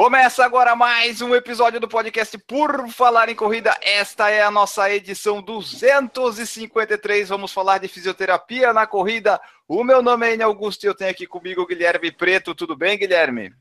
[0.00, 3.76] Começa agora mais um episódio do podcast Por Falar em Corrida.
[3.82, 7.28] Esta é a nossa edição 253.
[7.28, 9.38] Vamos falar de fisioterapia na corrida.
[9.68, 12.54] O meu nome é Enio Augusto e eu tenho aqui comigo o Guilherme Preto.
[12.54, 13.52] Tudo bem, Guilherme?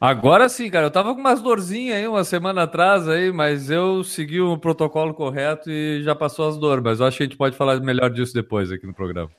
[0.00, 0.86] Agora sim, cara.
[0.86, 5.12] Eu tava com umas dorzinhas aí uma semana atrás aí, mas eu segui o protocolo
[5.12, 6.82] correto e já passou as dores.
[6.82, 9.30] Mas eu acho que a gente pode falar melhor disso depois aqui no programa.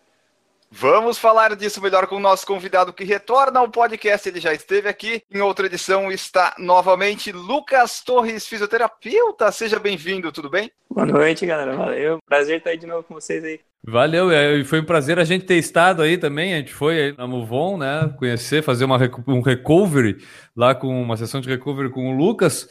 [0.70, 4.28] Vamos falar disso melhor com o nosso convidado que retorna ao podcast.
[4.28, 6.12] Ele já esteve aqui em outra edição.
[6.12, 9.52] Está novamente Lucas Torres, fisioterapeuta.
[9.52, 10.70] Seja bem-vindo, tudo bem?
[10.90, 11.76] Boa noite, galera.
[11.76, 12.20] Valeu.
[12.26, 13.60] Prazer estar aí de novo com vocês aí.
[13.90, 16.54] Valeu, e foi um prazer a gente ter estado aí também.
[16.54, 18.14] A gente foi aí na Movon, né?
[18.18, 20.18] Conhecer, fazer uma, um recovery
[20.54, 22.68] lá com uma sessão de recovery com o Lucas.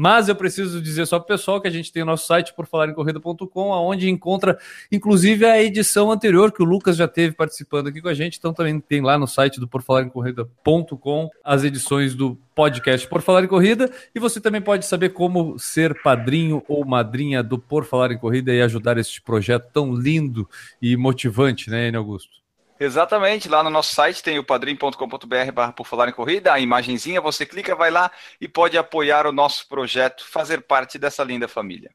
[0.00, 2.54] Mas eu preciso dizer só para o pessoal que a gente tem o nosso site
[2.54, 4.56] por falar em corrida.com, onde encontra
[4.92, 8.38] inclusive a edição anterior que o Lucas já teve participando aqui com a gente.
[8.38, 13.08] Então também tem lá no site do por falar em corrida.com as edições do podcast
[13.08, 17.58] Por Falar em Corrida e você também pode saber como ser padrinho ou madrinha do
[17.58, 20.48] Por Falar em Corrida e ajudar este projeto tão lindo
[20.80, 22.38] e motivante, né, Enio Augusto?
[22.80, 27.20] Exatamente, lá no nosso site tem o padrim.com.br barra por falar em corrida, a imagenzinha,
[27.20, 31.90] você clica, vai lá e pode apoiar o nosso projeto, fazer parte dessa linda família.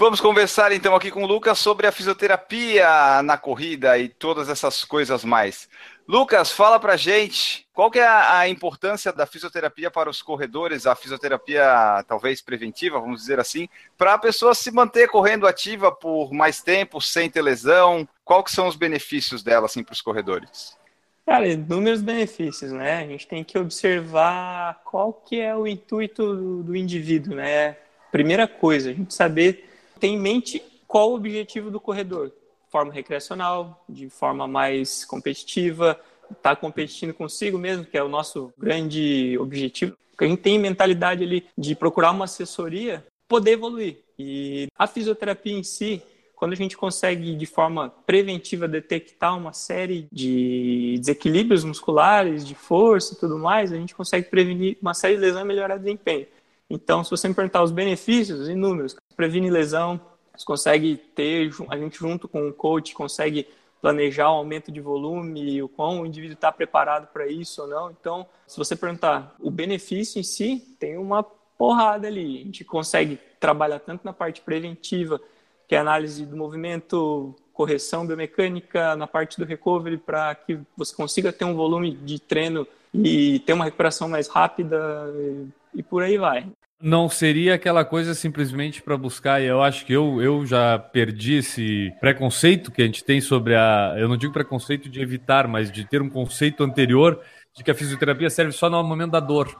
[0.00, 4.82] Vamos conversar então aqui com o Lucas sobre a fisioterapia na corrida e todas essas
[4.82, 5.68] coisas mais.
[6.10, 10.96] Lucas, fala pra gente qual que é a, importância da fisioterapia para os corredores, a
[10.96, 16.60] fisioterapia talvez preventiva, vamos dizer assim, para a pessoa se manter correndo ativa por mais
[16.60, 18.08] tempo, sem ter lesão.
[18.24, 20.76] Qual que são os benefícios dela assim para os corredores?
[21.24, 23.04] Cara, inúmeros benefícios, né?
[23.04, 27.76] A gente tem que observar qual que é o intuito do, do indivíduo, né?
[28.10, 29.70] Primeira coisa, a gente saber
[30.00, 32.32] ter em mente qual o objetivo do corredor
[32.70, 36.00] forma recreacional, de forma mais competitiva,
[36.30, 39.96] estar tá competindo consigo mesmo, que é o nosso grande objetivo.
[40.18, 43.98] A gente tem mentalidade ali de procurar uma assessoria, poder evoluir.
[44.18, 46.02] E a fisioterapia em si,
[46.36, 53.14] quando a gente consegue de forma preventiva detectar uma série de desequilíbrios musculares, de força
[53.14, 56.26] e tudo mais, a gente consegue prevenir uma série de lesões e melhorar o desempenho.
[56.68, 60.00] Então, se você me perguntar os benefícios, inúmeros, previne lesão,
[60.40, 63.46] você consegue ter, a gente junto com o coach consegue
[63.80, 67.90] planejar o aumento de volume, o quão o indivíduo está preparado para isso ou não.
[67.90, 72.40] Então, se você perguntar, o benefício em si tem uma porrada ali.
[72.40, 75.20] A gente consegue trabalhar tanto na parte preventiva,
[75.68, 81.32] que é análise do movimento, correção biomecânica, na parte do recovery, para que você consiga
[81.32, 84.78] ter um volume de treino e ter uma recuperação mais rápida
[85.74, 86.46] e por aí vai
[86.80, 91.34] não seria aquela coisa simplesmente para buscar, e eu acho que eu, eu já perdi
[91.34, 93.94] esse preconceito que a gente tem sobre a.
[93.98, 97.20] Eu não digo preconceito de evitar, mas de ter um conceito anterior
[97.54, 99.54] de que a fisioterapia serve só no momento da dor.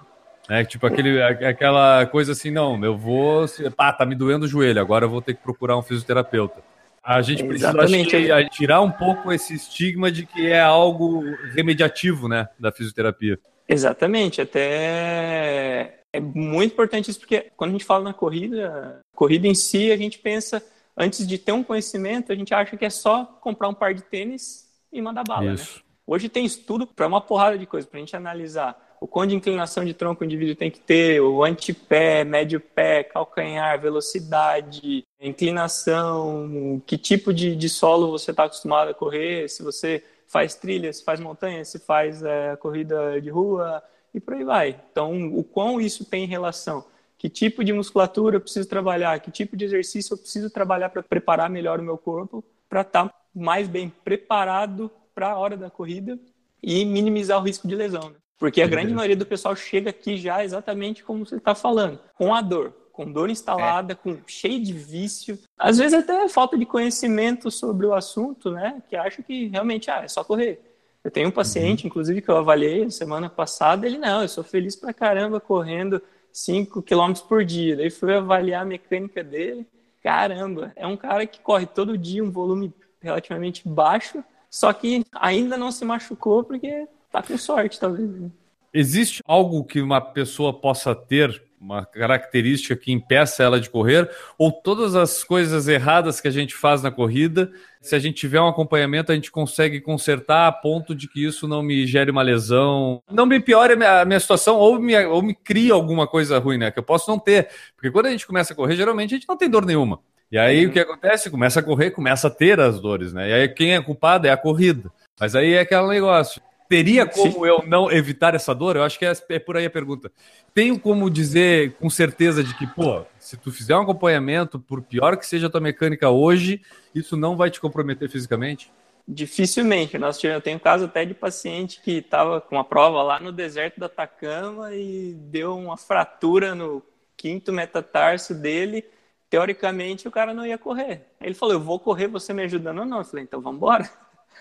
[0.49, 0.65] Né?
[0.65, 3.45] Tipo aquele, aquela coisa assim, não, eu vou.
[3.77, 6.63] Pá, tá me doendo o joelho, agora eu vou ter que procurar um fisioterapeuta.
[7.03, 11.23] A gente precisa que, tirar um pouco esse estigma de que é algo
[11.55, 13.39] remediativo, né, da fisioterapia.
[13.67, 19.55] Exatamente, até é muito importante isso, porque quando a gente fala na corrida, corrida em
[19.55, 20.65] si, a gente pensa,
[20.97, 24.03] antes de ter um conhecimento, a gente acha que é só comprar um par de
[24.03, 25.53] tênis e mandar bala.
[25.53, 25.65] Né?
[26.07, 29.35] Hoje tem estudo para uma porrada de coisas, para a gente analisar o quão de
[29.35, 36.83] inclinação de tronco o indivíduo tem que ter, o antepé, médio pé, calcanhar, velocidade, inclinação,
[36.87, 41.03] que tipo de, de solo você está acostumado a correr, se você faz trilha, se
[41.03, 43.83] faz montanha, se faz é, corrida de rua,
[44.15, 44.81] e por aí vai.
[44.91, 46.85] Então, o quão isso tem relação?
[47.19, 49.21] Que tipo de musculatura eu preciso trabalhar?
[49.21, 53.09] Que tipo de exercício eu preciso trabalhar para preparar melhor o meu corpo para estar
[53.09, 56.19] tá mais bem preparado para a hora da corrida
[56.63, 58.11] e minimizar o risco de lesão?
[58.11, 58.17] Né?
[58.39, 62.35] Porque a grande maioria do pessoal chega aqui já exatamente como você está falando, com
[62.35, 63.95] a dor, com dor instalada, é.
[63.95, 68.83] com cheio de vício, às vezes até falta de conhecimento sobre o assunto, né?
[68.89, 70.70] Que acha que realmente ah, é só correr.
[71.03, 71.89] Eu tenho um paciente, uhum.
[71.89, 76.03] inclusive, que eu avaliei semana passada, ele não, eu sou feliz pra caramba correndo
[76.33, 77.77] 5 km por dia.
[77.77, 79.67] Daí fui avaliar a mecânica dele.
[80.03, 85.57] Caramba, é um cara que corre todo dia um volume relativamente baixo, só que ainda
[85.57, 88.11] não se machucou porque tá com sorte, talvez.
[88.11, 88.31] Né?
[88.73, 94.51] Existe algo que uma pessoa possa ter uma característica que impeça ela de correr, ou
[94.51, 97.53] todas as coisas erradas que a gente faz na corrida,
[97.83, 101.47] se a gente tiver um acompanhamento, a gente consegue consertar a ponto de que isso
[101.47, 104.97] não me gere uma lesão, não me piore a minha, a minha situação, ou me,
[105.05, 106.71] ou me crie alguma coisa ruim, né?
[106.71, 107.49] Que eu posso não ter.
[107.77, 110.01] Porque quando a gente começa a correr, geralmente a gente não tem dor nenhuma.
[110.33, 111.29] E aí o que acontece?
[111.29, 113.29] Começa a correr, começa a ter as dores, né?
[113.29, 114.91] E aí quem é culpado é a corrida.
[115.19, 116.41] Mas aí é aquele negócio.
[116.71, 117.47] Teria como Sim.
[117.47, 118.77] eu não evitar essa dor?
[118.77, 120.13] Eu acho que é, é, por aí a pergunta.
[120.55, 125.17] Tenho como dizer com certeza de que, pô, se tu fizer um acompanhamento, por pior
[125.17, 126.63] que seja a tua mecânica hoje,
[126.95, 128.71] isso não vai te comprometer fisicamente?
[129.07, 129.99] Dificilmente.
[129.99, 133.81] Nós eu tenho caso até de paciente que estava com uma prova lá no deserto
[133.81, 136.81] da Atacama e deu uma fratura no
[137.17, 138.85] quinto metatarso dele
[139.29, 141.09] teoricamente o cara não ia correr.
[141.21, 142.99] Ele falou: Eu vou correr, você me ajudando ou não?
[142.99, 143.91] Eu falei: Então vamos embora.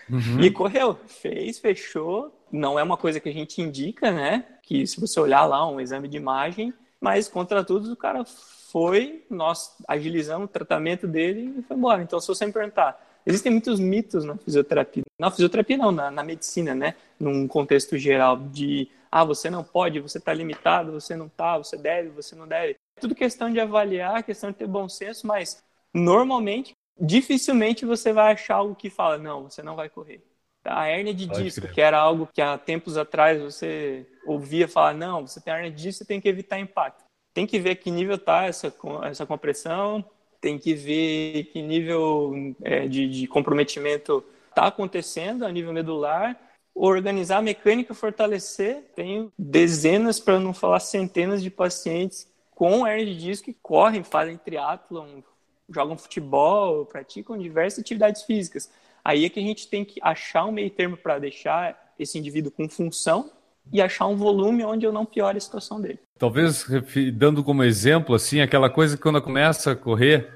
[0.08, 0.40] Uhum.
[0.40, 2.34] E correu, fez, fechou.
[2.50, 4.44] Não é uma coisa que a gente indica, né?
[4.62, 9.24] Que se você olhar lá um exame de imagem, mas contra tudo o cara foi,
[9.28, 12.02] nós agilizamos o tratamento dele e foi embora.
[12.02, 15.02] Então, se você me perguntar, existem muitos mitos na fisioterapia.
[15.18, 16.94] Na fisioterapia não, na, na medicina, né?
[17.18, 21.76] Num contexto geral de ah, você não pode, você está limitado, você não está, você
[21.76, 26.72] deve, você não deve tudo questão de avaliar, questão de ter bom senso, mas normalmente,
[27.00, 30.22] dificilmente você vai achar algo que fala, não, você não vai correr.
[30.64, 35.26] A hérnia de disco, que era algo que há tempos atrás você ouvia falar, não,
[35.26, 37.04] você tem hérnia de disco, você tem que evitar impacto.
[37.32, 38.74] Tem que ver que nível está essa,
[39.04, 40.04] essa compressão,
[40.40, 46.38] tem que ver que nível é, de, de comprometimento está acontecendo a nível medular,
[46.74, 48.90] organizar a mecânica, fortalecer.
[48.94, 54.36] Tenho dezenas, para não falar centenas de pacientes com hernia de disco que correm, fazem
[54.36, 55.22] triatlon,
[55.72, 58.70] jogam futebol, praticam diversas atividades físicas.
[59.04, 62.50] Aí é que a gente tem que achar um meio termo para deixar esse indivíduo
[62.50, 63.30] com função
[63.72, 65.98] e achar um volume onde eu não piore a situação dele.
[66.18, 66.66] Talvez
[67.14, 70.28] dando como exemplo assim, aquela coisa que quando começa a correr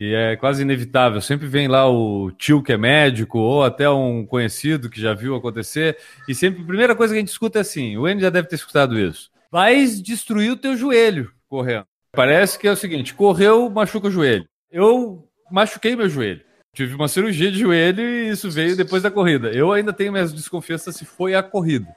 [0.00, 4.26] e é quase inevitável, sempre vem lá o tio que é médico ou até um
[4.26, 5.96] conhecido que já viu acontecer
[6.28, 8.48] e sempre a primeira coisa que a gente escuta é assim, o N já deve
[8.48, 9.30] ter escutado isso.
[9.50, 11.86] Vai destruir o teu joelho correndo.
[12.10, 14.46] Parece que é o seguinte: correu, machuca o joelho.
[14.72, 16.40] Eu machuquei meu joelho.
[16.74, 19.50] Tive uma cirurgia de joelho e isso veio depois da corrida.
[19.52, 21.94] Eu ainda tenho minhas desconfianças se foi a corrida.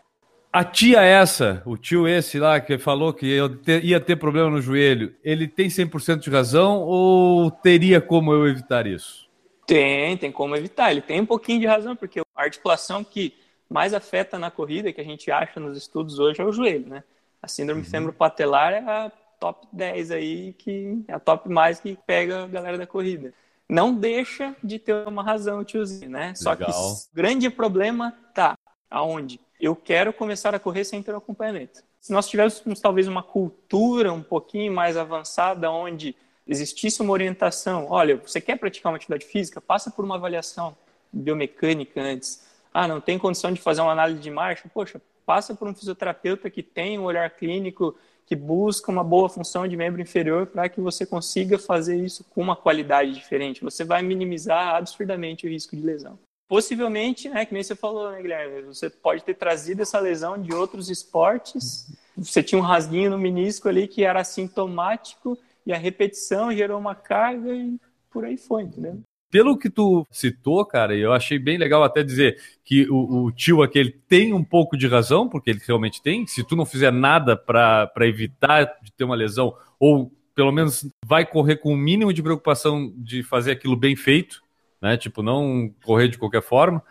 [0.51, 4.61] A tia essa, o tio esse lá que falou que eu ia ter problema no
[4.61, 9.29] joelho, ele tem 100% de razão ou teria como eu evitar isso?
[9.65, 10.91] Tem, tem como evitar.
[10.91, 13.33] Ele tem um pouquinho de razão, porque a articulação que
[13.69, 17.03] mais afeta na corrida, que a gente acha nos estudos hoje, é o joelho, né?
[17.41, 17.87] A síndrome uhum.
[17.87, 22.77] femoropatelar é a top 10 aí, que é a top mais que pega a galera
[22.77, 23.33] da corrida.
[23.67, 26.27] Não deixa de ter uma razão, tiozinho, né?
[26.27, 26.35] Legal.
[26.35, 28.57] Só que o grande problema tá
[28.89, 29.39] aonde?
[29.59, 31.83] Eu quero começar a correr sem ter um acompanhamento.
[31.99, 36.15] Se nós tivéssemos talvez uma cultura um pouquinho mais avançada, onde
[36.45, 40.77] existisse uma orientação, olha, você quer praticar uma atividade física, passa por uma avaliação
[41.11, 42.45] biomecânica antes.
[42.71, 44.69] Ah, não tem condição de fazer uma análise de marcha?
[44.71, 49.67] Poxa, passa por um fisioterapeuta que tem um olhar clínico que busca uma boa função
[49.67, 53.63] de membro inferior para que você consiga fazer isso com uma qualidade diferente.
[53.63, 56.17] Você vai minimizar absurdamente o risco de lesão.
[56.47, 60.53] Possivelmente, né, que nem você falou, né, Guilherme, você pode ter trazido essa lesão de
[60.53, 61.87] outros esportes.
[62.17, 66.95] Você tinha um rasguinho no menisco ali que era assintomático e a repetição gerou uma
[66.95, 67.79] carga e
[68.11, 69.01] por aí foi, entendeu?
[69.35, 73.61] Pelo que tu citou, cara, eu achei bem legal até dizer que o, o, tio
[73.61, 76.25] aquele tem um pouco de razão, porque ele realmente tem.
[76.25, 81.25] Se tu não fizer nada para evitar de ter uma lesão, ou pelo menos vai
[81.25, 84.41] correr com o mínimo de preocupação de fazer aquilo bem feito,
[84.81, 84.95] né?
[84.95, 86.81] Tipo, não correr de qualquer forma.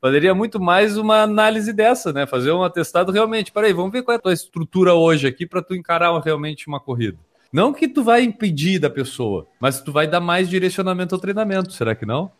[0.00, 2.26] Valeria muito mais uma análise dessa, né?
[2.26, 3.52] Fazer um atestado realmente.
[3.52, 6.80] Peraí, vamos ver qual é a tua estrutura hoje aqui para tu encarar realmente uma
[6.80, 7.18] corrida.
[7.52, 11.72] Não que tu vai impedir da pessoa, mas tu vai dar mais direcionamento ao treinamento,
[11.72, 12.30] será que não?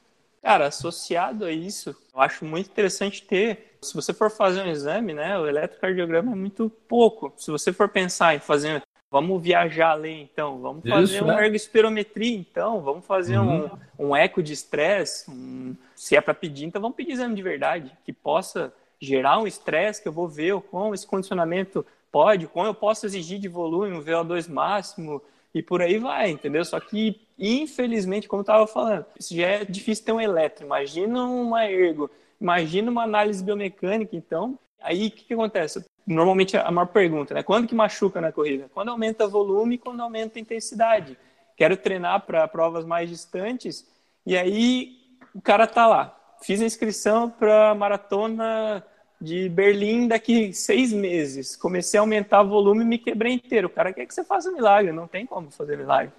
[0.43, 3.77] Cara, associado a isso, eu acho muito interessante ter.
[3.83, 7.33] Se você for fazer um exame, né, o eletrocardiograma é muito pouco.
[7.37, 11.47] Se você for pensar em fazer, vamos viajar além, então, vamos fazer isso, uma né?
[11.47, 13.69] ergospirometria, então, vamos fazer uhum.
[13.99, 15.31] um, um eco de estresse.
[15.31, 19.47] Um, se é para pedir, então vamos pedir exame de verdade, que possa gerar um
[19.47, 23.97] estresse, que eu vou ver como esse condicionamento pode, como eu posso exigir de volume,
[23.97, 25.23] um VO2 máximo
[25.55, 26.65] e por aí vai, entendeu?
[26.65, 30.65] Só que, infelizmente, como eu estava falando, isso já é difícil ter um eletro.
[30.65, 34.59] Imagina uma ergo, imagina uma análise biomecânica, então.
[34.81, 35.85] Aí o que, que acontece?
[36.07, 37.43] Normalmente a maior pergunta, né?
[37.43, 38.71] Quando que machuca na corrida?
[38.73, 41.17] Quando aumenta volume quando aumenta a intensidade.
[41.57, 43.87] Quero treinar para provas mais distantes
[44.25, 44.97] e aí
[45.35, 46.17] o cara tá lá.
[46.43, 48.83] Fiz a inscrição para maratona
[49.21, 51.55] de Berlim daqui seis meses.
[51.55, 53.67] Comecei a aumentar o volume e me quebrei inteiro.
[53.67, 56.13] O cara quer que você faça milagre, não tem como fazer milagre.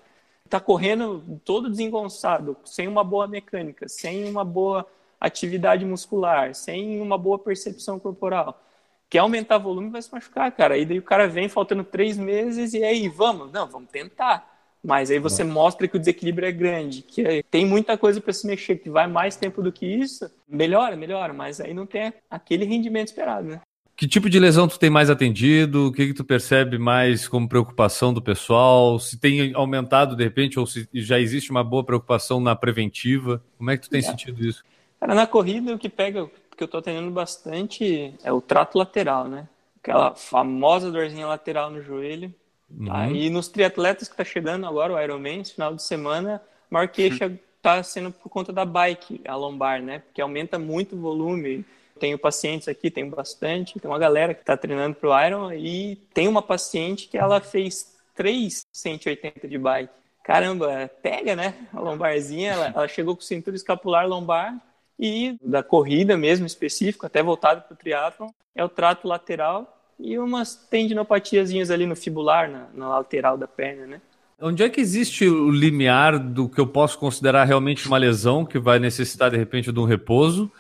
[0.49, 4.85] Tá correndo todo desengonçado, sem uma boa mecânica, sem uma boa
[5.19, 8.61] atividade muscular, sem uma boa percepção corporal.
[9.09, 10.77] Quer aumentar o volume, vai se machucar, cara.
[10.77, 13.51] E daí o cara vem faltando três meses e aí, vamos?
[13.51, 14.50] Não, vamos tentar.
[14.83, 18.47] Mas aí você mostra que o desequilíbrio é grande, que tem muita coisa para se
[18.47, 22.65] mexer, que vai mais tempo do que isso, melhora, melhora, mas aí não tem aquele
[22.65, 23.61] rendimento esperado, né?
[23.95, 25.87] Que tipo de lesão tu tem mais atendido?
[25.87, 28.97] O que, que tu percebe mais como preocupação do pessoal?
[28.97, 33.43] Se tem aumentado de repente ou se já existe uma boa preocupação na preventiva?
[33.59, 34.03] Como é que tu tem é.
[34.03, 34.63] sentido isso?
[34.99, 39.27] Cara, na corrida o que pega, que eu tô atendendo bastante é o trato lateral,
[39.27, 39.47] né?
[39.79, 42.33] Aquela famosa dorzinha lateral no joelho
[42.77, 42.91] Uhum.
[42.91, 46.87] Aí nos triatletas que tá chegando agora, o Ironman, esse final de semana, a maior
[46.87, 47.37] queixa uhum.
[47.61, 49.99] tá sendo por conta da bike, a lombar, né?
[49.99, 51.65] Porque aumenta muito o volume.
[51.99, 53.79] Tenho pacientes aqui, tenho bastante.
[53.79, 57.95] Tem uma galera que está treinando pro Iron e tem uma paciente que ela fez
[58.15, 59.93] 3 180 de bike.
[60.23, 61.55] Caramba, pega, né?
[61.73, 64.55] A lombarzinha, ela, ela chegou com cintura escapular lombar
[64.99, 70.17] e da corrida mesmo específico, até voltado para o triatlon, é o trato lateral e
[70.17, 74.01] umas tendinopatiazinhas ali no fibular, na, na lateral da perna, né?
[74.39, 78.57] Onde é que existe o limiar do que eu posso considerar realmente uma lesão que
[78.57, 80.51] vai necessitar de repente de um repouso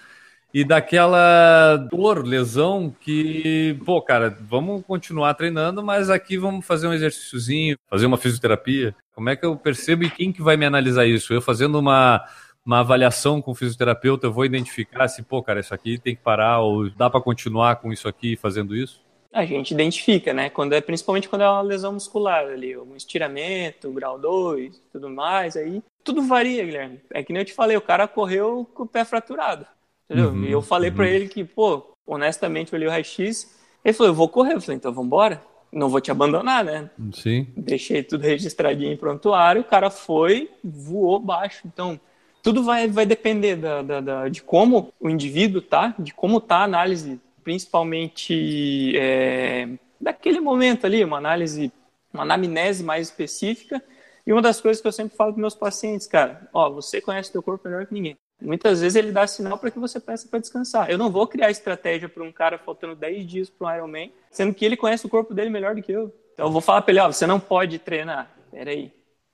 [0.53, 6.93] e daquela dor, lesão que, pô, cara, vamos continuar treinando, mas aqui vamos fazer um
[6.93, 8.93] exercíciozinho, fazer uma fisioterapia.
[9.15, 11.33] Como é que eu percebo e quem que vai me analisar isso?
[11.33, 12.23] Eu fazendo uma
[12.63, 16.21] uma avaliação com o fisioterapeuta, eu vou identificar se, pô, cara, isso aqui tem que
[16.21, 19.01] parar ou dá para continuar com isso aqui fazendo isso?
[19.33, 20.49] A gente identifica, né?
[20.49, 25.55] Quando é, principalmente quando é uma lesão muscular ali, um estiramento, grau 2, tudo mais,
[25.55, 26.99] aí tudo varia, Guilherme.
[27.11, 29.65] É que nem eu te falei, o cara correu com o pé fraturado,
[30.05, 30.31] entendeu?
[30.31, 30.95] Uhum, e eu falei uhum.
[30.95, 34.53] para ele que, pô, honestamente, eu olhei o raio-x, ele falou, eu vou correr.
[34.53, 35.41] Eu falei, então vamos embora.
[35.71, 36.89] Não vou te abandonar, né?
[37.13, 37.47] Sim.
[37.55, 41.61] Deixei tudo registradinho em prontuário, o cara foi, voou baixo.
[41.65, 41.99] Então,
[42.43, 46.57] tudo vai, vai depender da, da, da, de como o indivíduo tá, de como tá
[46.57, 49.67] a análise principalmente é,
[49.99, 51.71] daquele momento ali, uma análise,
[52.13, 53.81] uma anamnese mais específica.
[54.25, 57.31] E uma das coisas que eu sempre falo para meus pacientes, cara, ó, você conhece
[57.31, 58.17] teu corpo melhor que ninguém.
[58.41, 60.89] Muitas vezes ele dá sinal para que você peça para descansar.
[60.89, 64.53] Eu não vou criar estratégia para um cara faltando 10 dias para um Ironman, sendo
[64.53, 66.13] que ele conhece o corpo dele melhor do que eu.
[66.33, 68.31] Então eu vou falar para ele, ó, você não pode treinar.
[68.49, 68.91] Peraí.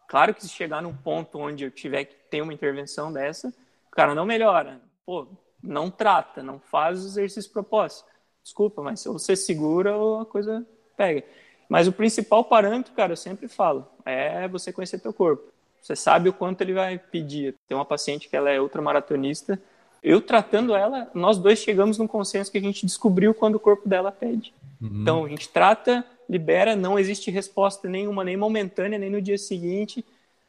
[0.10, 3.48] Claro que se chegar num ponto onde eu tiver que ter uma intervenção dessa,
[3.88, 4.82] o cara não melhora.
[5.06, 5.28] Pô,
[5.62, 8.06] não trata, não faz os exercícios propostos.
[8.44, 11.24] Desculpa, mas se você segura, a coisa pega.
[11.68, 15.52] Mas o principal parâmetro, cara, eu sempre falo, é você conhecer teu corpo.
[15.82, 17.56] Você sabe o quanto ele vai pedir.
[17.68, 19.60] Tem uma paciente que ela é ultramaratonista.
[20.02, 23.88] Eu tratando ela, nós dois chegamos num consenso que a gente descobriu quando o corpo
[23.88, 24.54] dela pede.
[24.82, 25.02] Uhum.
[25.02, 30.06] Então, a gente trata, libera, não existe resposta nenhuma, nem momentânea, nem no dia seguinte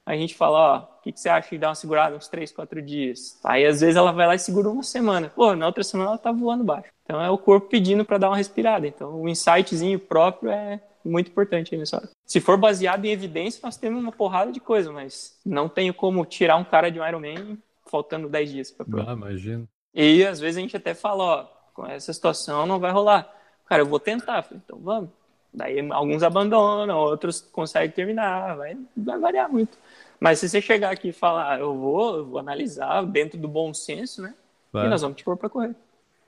[0.09, 2.50] a gente fala, ó, o que, que, você acha de dar uma segurada uns três,
[2.50, 3.38] quatro dias?
[3.45, 5.29] Aí às vezes ela vai lá e segura uma semana.
[5.29, 6.88] Pô, na outra semana ela tá voando baixo.
[7.05, 8.87] Então é o corpo pedindo para dar uma respirada.
[8.87, 12.09] Então o insightzinho próprio é muito importante aí nessa hora.
[12.25, 16.25] Se for baseado em evidência, nós temos uma porrada de coisa, mas não tenho como
[16.25, 19.11] tirar um cara de um Ironman faltando 10 dias para prova.
[19.11, 19.69] Ah, imagino.
[19.95, 23.31] E às vezes a gente até fala, ó, com essa situação não vai rolar.
[23.67, 24.43] Cara, eu vou tentar.
[24.43, 25.11] Falei, então vamos.
[25.52, 29.78] Daí alguns abandonam, outros conseguem terminar, vai, vai variar muito.
[30.21, 33.49] Mas se você chegar aqui e falar, ah, eu vou, eu vou analisar dentro do
[33.49, 34.35] bom senso, né?
[34.73, 34.87] Vai.
[34.87, 35.75] E nós vamos te pôr para correr.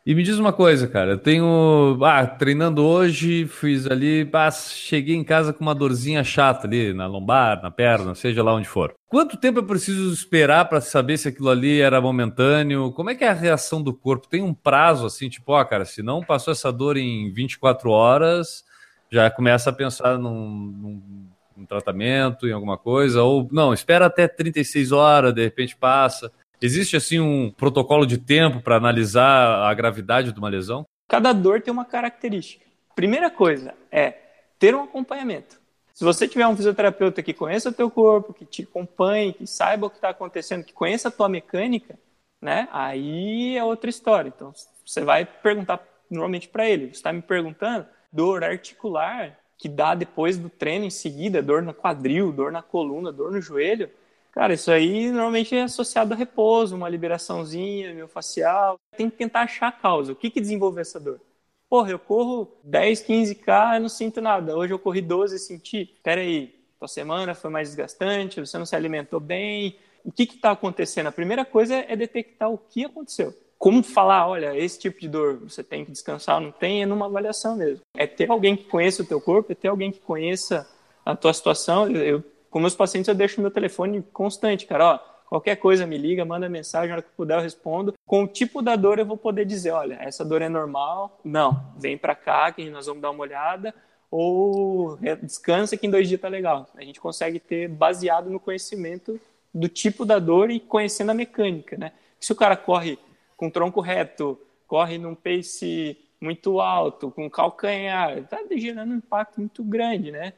[0.07, 5.15] E me diz uma coisa, cara, eu tenho, ah, treinando hoje, fiz ali, ah, cheguei
[5.15, 8.95] em casa com uma dorzinha chata ali na lombar, na perna, seja lá onde for.
[9.09, 12.93] Quanto tempo eu preciso esperar para saber se aquilo ali era momentâneo?
[12.93, 14.27] Como é que é a reação do corpo?
[14.27, 18.65] Tem um prazo assim, tipo, ó, cara, se não passou essa dor em 24 horas,
[19.11, 24.27] já começa a pensar num, num um tratamento, em alguma coisa, ou não, espera até
[24.27, 26.33] 36 horas, de repente passa.
[26.61, 30.87] Existe assim um protocolo de tempo para analisar a gravidade de uma lesão?
[31.09, 32.65] Cada dor tem uma característica.
[32.95, 34.15] Primeira coisa é
[34.59, 35.61] ter um acompanhamento.
[35.95, 39.87] Se você tiver um fisioterapeuta que conheça o teu corpo, que te acompanhe, que saiba
[39.87, 41.99] o que está acontecendo, que conheça a tua mecânica,
[42.41, 42.69] né?
[42.73, 44.33] Aí é outra história.
[44.35, 44.53] Então
[44.85, 46.87] você vai perguntar normalmente para ele.
[46.87, 51.75] Você está me perguntando dor articular que dá depois do treino em seguida, dor no
[51.75, 53.91] quadril, dor na coluna, dor no joelho,
[54.33, 58.79] cara, isso aí normalmente é associado a repouso, uma liberaçãozinha miofascial.
[58.97, 60.13] Tem que tentar achar a causa.
[60.13, 61.21] O que, que desenvolveu essa dor?
[61.69, 64.57] Porra, eu corro 10, 15K e não sinto nada.
[64.57, 65.95] Hoje eu corri 12 e senti.
[66.03, 69.77] Peraí, tua semana foi mais desgastante, você não se alimentou bem.
[70.03, 71.09] O que está acontecendo?
[71.09, 73.35] A primeira coisa é detectar o que aconteceu.
[73.61, 77.05] Como falar, olha, esse tipo de dor você tem que descansar, não tem, é numa
[77.05, 77.83] avaliação mesmo.
[77.95, 80.67] É ter alguém que conheça o teu corpo, é ter alguém que conheça
[81.05, 81.87] a tua situação.
[81.91, 84.99] Eu, com meus pacientes, eu deixo meu telefone constante, cara, ó,
[85.29, 87.93] qualquer coisa me liga, manda mensagem, na hora que eu puder eu respondo.
[88.07, 91.63] Com o tipo da dor eu vou poder dizer, olha, essa dor é normal, não,
[91.77, 93.75] vem para cá que nós vamos dar uma olhada,
[94.11, 96.67] ou descansa que em dois dias tá legal.
[96.75, 99.21] A gente consegue ter baseado no conhecimento
[99.53, 101.93] do tipo da dor e conhecendo a mecânica, né?
[102.19, 102.99] Se o cara corre
[103.41, 109.65] com tronco reto, corre num pace muito alto, com calcanhar, tá gerando um impacto muito
[109.65, 110.35] grande, né?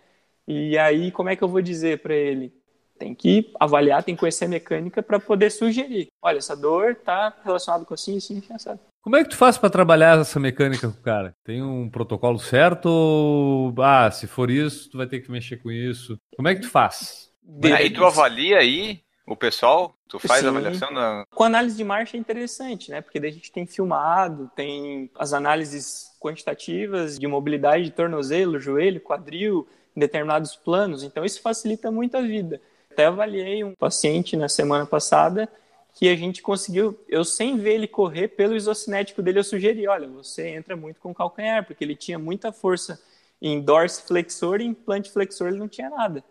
[0.46, 2.52] E aí, como é que eu vou dizer para ele?
[2.96, 6.06] Tem que avaliar, tem que conhecer a mecânica para poder sugerir.
[6.22, 8.78] Olha, essa dor tá relacionada com assim, assim, assim, sabe?
[9.02, 11.34] Como é que tu faz para trabalhar essa mecânica com o cara?
[11.42, 12.86] Tem um protocolo certo?
[12.86, 16.16] Ou, ah, se for isso, tu vai ter que mexer com isso.
[16.36, 17.32] Como é que tu faz?
[17.64, 19.94] Aí tu avalia aí o pessoal?
[20.08, 20.46] Tu faz Sim.
[20.46, 21.26] a avaliação da.
[21.30, 23.00] Com análise de marcha é interessante, né?
[23.00, 29.00] Porque daí a gente tem filmado, tem as análises quantitativas de mobilidade de tornozelo, joelho,
[29.00, 31.02] quadril, em determinados planos.
[31.02, 32.60] Então isso facilita muito a vida.
[32.90, 35.48] Até avaliei um paciente na semana passada
[35.94, 40.08] que a gente conseguiu, eu sem ver ele correr pelo isocinético dele, eu sugeri, olha,
[40.08, 42.98] você entra muito com o calcanhar, porque ele tinha muita força
[43.40, 46.24] em dorsiflexor e em plantiflexor ele não tinha nada.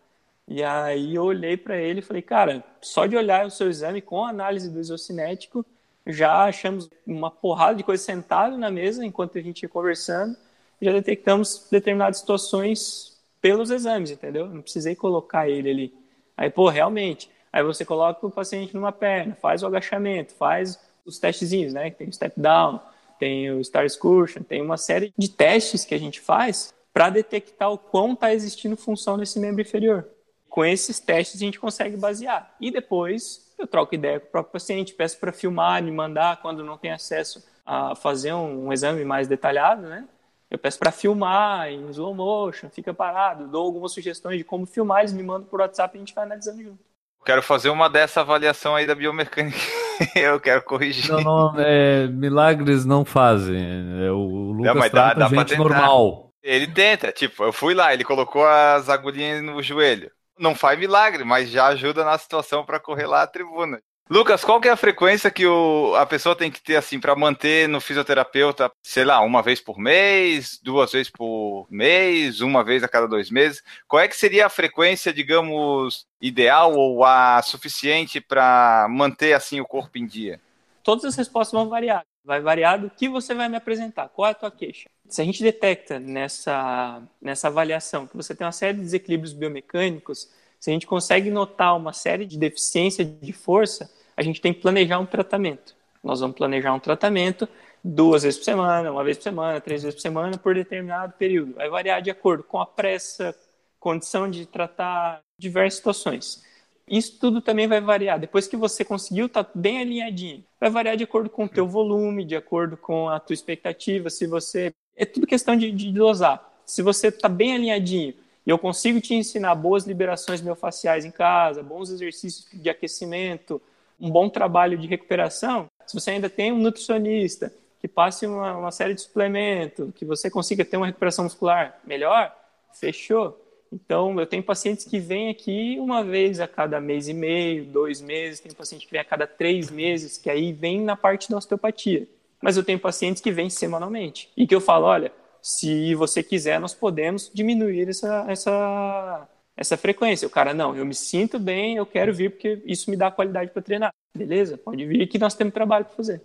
[0.54, 4.02] E aí eu olhei para ele e falei, cara, só de olhar o seu exame
[4.02, 5.66] com a análise do isocinético,
[6.06, 10.36] já achamos uma porrada de coisa sentado na mesa enquanto a gente ia conversando,
[10.82, 14.46] já detectamos determinadas situações pelos exames, entendeu?
[14.46, 15.94] Não precisei colocar ele ali.
[16.36, 17.32] Aí, pô, realmente.
[17.54, 21.92] Aí você coloca o paciente numa perna, faz o agachamento, faz os testezinhos, né?
[21.92, 22.82] Tem o step down,
[23.18, 27.72] tem o star excursion, tem uma série de testes que a gente faz para detectar
[27.72, 30.10] o quão está existindo função nesse membro inferior.
[30.52, 32.54] Com esses testes a gente consegue basear.
[32.60, 36.62] E depois eu troco ideia com o próprio paciente, peço para filmar, me mandar quando
[36.62, 40.06] não tem acesso a fazer um, um exame mais detalhado, né?
[40.50, 45.00] Eu peço para filmar em slow motion, fica parado, dou algumas sugestões de como filmar,
[45.00, 46.80] eles me mandam por WhatsApp e a gente vai analisando junto.
[47.26, 49.58] Quero fazer uma dessa avaliação aí da biomecânica.
[50.14, 51.10] eu quero corrigir.
[51.10, 53.58] Não, não, é, milagres não fazem.
[54.06, 56.30] É, o Lucas Não, mas dá- dá gente normal.
[56.44, 60.12] Ele tenta, tipo, eu fui lá, ele colocou as agulhinhas no joelho.
[60.42, 63.80] Não faz milagre, mas já ajuda na situação para correr lá a tribuna.
[64.10, 67.16] Lucas, qual que é a frequência que o, a pessoa tem que ter assim para
[67.16, 72.84] manter no fisioterapeuta, sei lá, uma vez por mês, duas vezes por mês, uma vez
[72.84, 73.64] a cada dois meses?
[73.88, 79.66] Qual é que seria a frequência, digamos, ideal ou a suficiente para manter assim o
[79.66, 80.42] corpo em dia?
[80.84, 82.04] Todas as respostas vão variar.
[82.24, 84.90] Vai variar do que você vai me apresentar, qual é a tua queixa.
[85.08, 90.30] Se a gente detecta nessa, nessa avaliação que você tem uma série de desequilíbrios biomecânicos,
[90.60, 94.62] se a gente consegue notar uma série de deficiência de força, a gente tem que
[94.62, 95.76] planejar um tratamento.
[96.04, 97.50] Nós vamos planejar um tratamento
[97.84, 101.56] duas vezes por semana, uma vez por semana, três vezes por semana, por determinado período.
[101.56, 103.36] Vai variar de acordo com a pressa,
[103.80, 106.44] condição de tratar diversas situações.
[106.92, 108.20] Isso tudo também vai variar.
[108.20, 112.26] Depois que você conseguiu estar bem alinhadinho, vai variar de acordo com o teu volume,
[112.26, 114.10] de acordo com a tua expectativa.
[114.10, 116.52] Se você é tudo questão de, de dosar.
[116.66, 118.14] Se você está bem alinhadinho
[118.46, 123.62] e eu consigo te ensinar boas liberações miofasciais em casa, bons exercícios de aquecimento,
[123.98, 128.72] um bom trabalho de recuperação, se você ainda tem um nutricionista que passe uma, uma
[128.72, 132.36] série de suplementos, que você consiga ter uma recuperação muscular melhor,
[132.74, 133.40] fechou.
[133.72, 138.02] Então, eu tenho pacientes que vêm aqui uma vez a cada mês e meio, dois
[138.02, 141.38] meses, tem paciente que vem a cada três meses, que aí vem na parte da
[141.38, 142.08] osteopatia.
[142.42, 146.60] Mas eu tenho pacientes que vêm semanalmente e que eu falo, olha, se você quiser,
[146.60, 150.28] nós podemos diminuir essa, essa, essa frequência.
[150.28, 153.52] O cara, não, eu me sinto bem, eu quero vir porque isso me dá qualidade
[153.52, 153.94] para treinar.
[154.16, 156.22] Beleza, pode vir que nós temos trabalho para fazer.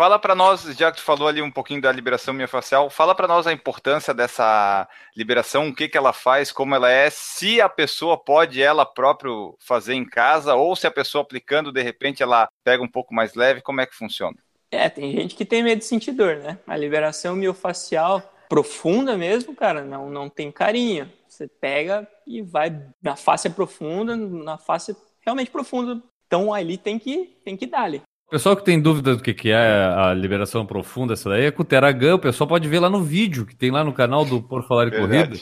[0.00, 3.28] Fala para nós, já que tu falou ali um pouquinho da liberação miofascial, fala para
[3.28, 7.68] nós a importância dessa liberação, o que, que ela faz, como ela é, se a
[7.68, 12.48] pessoa pode ela próprio fazer em casa ou se a pessoa aplicando, de repente, ela
[12.64, 14.38] pega um pouco mais leve, como é que funciona?
[14.70, 16.58] É, tem gente que tem medo de sentir dor, né?
[16.66, 21.12] A liberação miofascial profunda mesmo, cara, não, não tem carinho.
[21.28, 26.02] Você pega e vai na face profunda, na face realmente profunda.
[26.26, 28.00] Então ali tem que, tem que dar ali.
[28.30, 31.50] O pessoal que tem dúvida do que, que é a liberação profunda, essa daí é
[31.50, 34.24] com o Teragan, o pessoal pode ver lá no vídeo que tem lá no canal
[34.24, 34.92] do Por Falar em.
[34.92, 35.36] Corrida.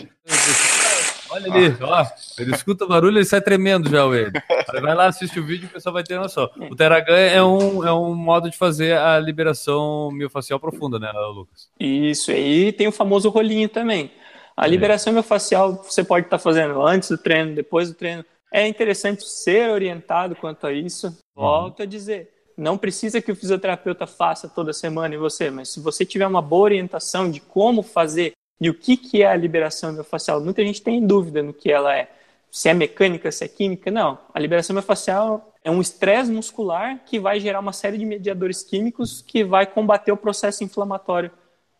[1.28, 2.06] Olha ali, ó.
[2.38, 4.32] Ele escuta o barulho e sai tremendo já, o ele.
[4.80, 6.48] Vai lá, assiste o vídeo e o pessoal vai ter noção.
[6.70, 11.68] O Teragan é um, é um modo de fazer a liberação miofascial profunda, né, Lucas?
[11.78, 14.10] Isso, aí tem o famoso rolinho também.
[14.56, 18.24] A liberação miofascial você pode estar fazendo antes do treino, depois do treino.
[18.50, 21.14] É interessante ser orientado quanto a isso.
[21.36, 25.78] Volto a dizer, Não precisa que o fisioterapeuta faça toda semana em você, mas se
[25.78, 29.92] você tiver uma boa orientação de como fazer e o que, que é a liberação
[29.92, 32.10] miofascial, muita gente tem dúvida no que ela é.
[32.50, 34.18] Se é mecânica, se é química, não.
[34.34, 39.22] A liberação miofascial é um estresse muscular que vai gerar uma série de mediadores químicos
[39.22, 41.30] que vai combater o processo inflamatório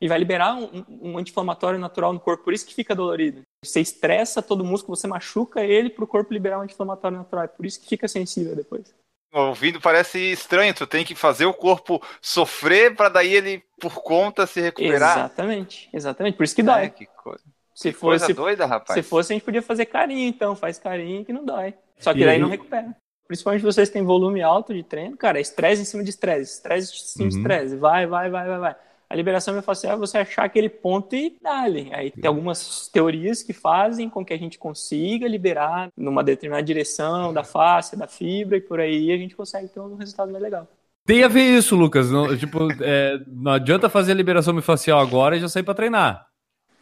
[0.01, 3.43] e vai liberar um, um anti-inflamatório natural no corpo, por isso que fica dolorido.
[3.65, 7.47] Você estressa todo o músculo, você machuca ele para o corpo liberar um anti-inflamatório natural,
[7.47, 8.95] é por isso que fica sensível depois.
[9.33, 14.47] Ouvindo parece estranho, tu tem que fazer o corpo sofrer para daí ele por conta
[14.47, 15.19] se recuperar.
[15.19, 16.85] Exatamente, exatamente, por isso que dói.
[16.85, 17.45] É, que coisa.
[17.75, 18.99] Se que fosse, coisa doida, rapaz.
[18.99, 21.75] Se fosse, a gente podia fazer carinho, então, faz carinho que não dói.
[21.99, 22.41] Só que e daí aí?
[22.41, 22.97] não recupera.
[23.27, 26.93] Principalmente vocês têm volume alto de treino, cara, é estresse em cima de estresse, estresse
[26.93, 27.43] em cima de uhum.
[27.43, 28.77] estresse, vai, vai, vai, vai, vai.
[29.11, 31.89] A liberação miofascial é você achar aquele ponto e dá-lhe.
[31.95, 37.33] Aí tem algumas teorias que fazem com que a gente consiga liberar numa determinada direção
[37.33, 40.69] da face, da fibra, e por aí a gente consegue ter um resultado mais legal.
[41.07, 42.11] Tem a ver isso, Lucas.
[42.11, 46.29] Não, tipo, é, não adianta fazer a liberação miofascial agora e já sair para treinar.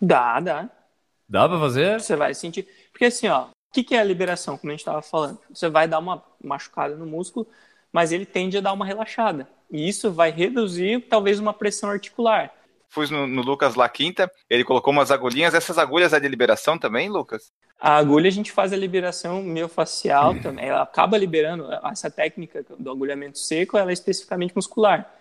[0.02, 0.68] Dá, dá.
[1.28, 2.00] Dá para fazer?
[2.00, 2.66] Você vai sentir.
[2.90, 5.38] Porque assim, ó, o que, que é a liberação, como a gente estava falando?
[5.54, 7.46] Você vai dar uma machucada no músculo,
[7.92, 9.48] mas ele tende a dar uma relaxada.
[9.70, 12.52] E isso vai reduzir talvez uma pressão articular.
[12.88, 15.54] Fui no, no Lucas La Quinta, ele colocou umas agulhinhas.
[15.54, 17.52] Essas agulhas é de liberação também, Lucas?
[17.78, 20.66] A agulha a gente faz a liberação miofascial também.
[20.66, 25.12] Ela acaba liberando essa técnica do agulhamento seco, ela é especificamente muscular.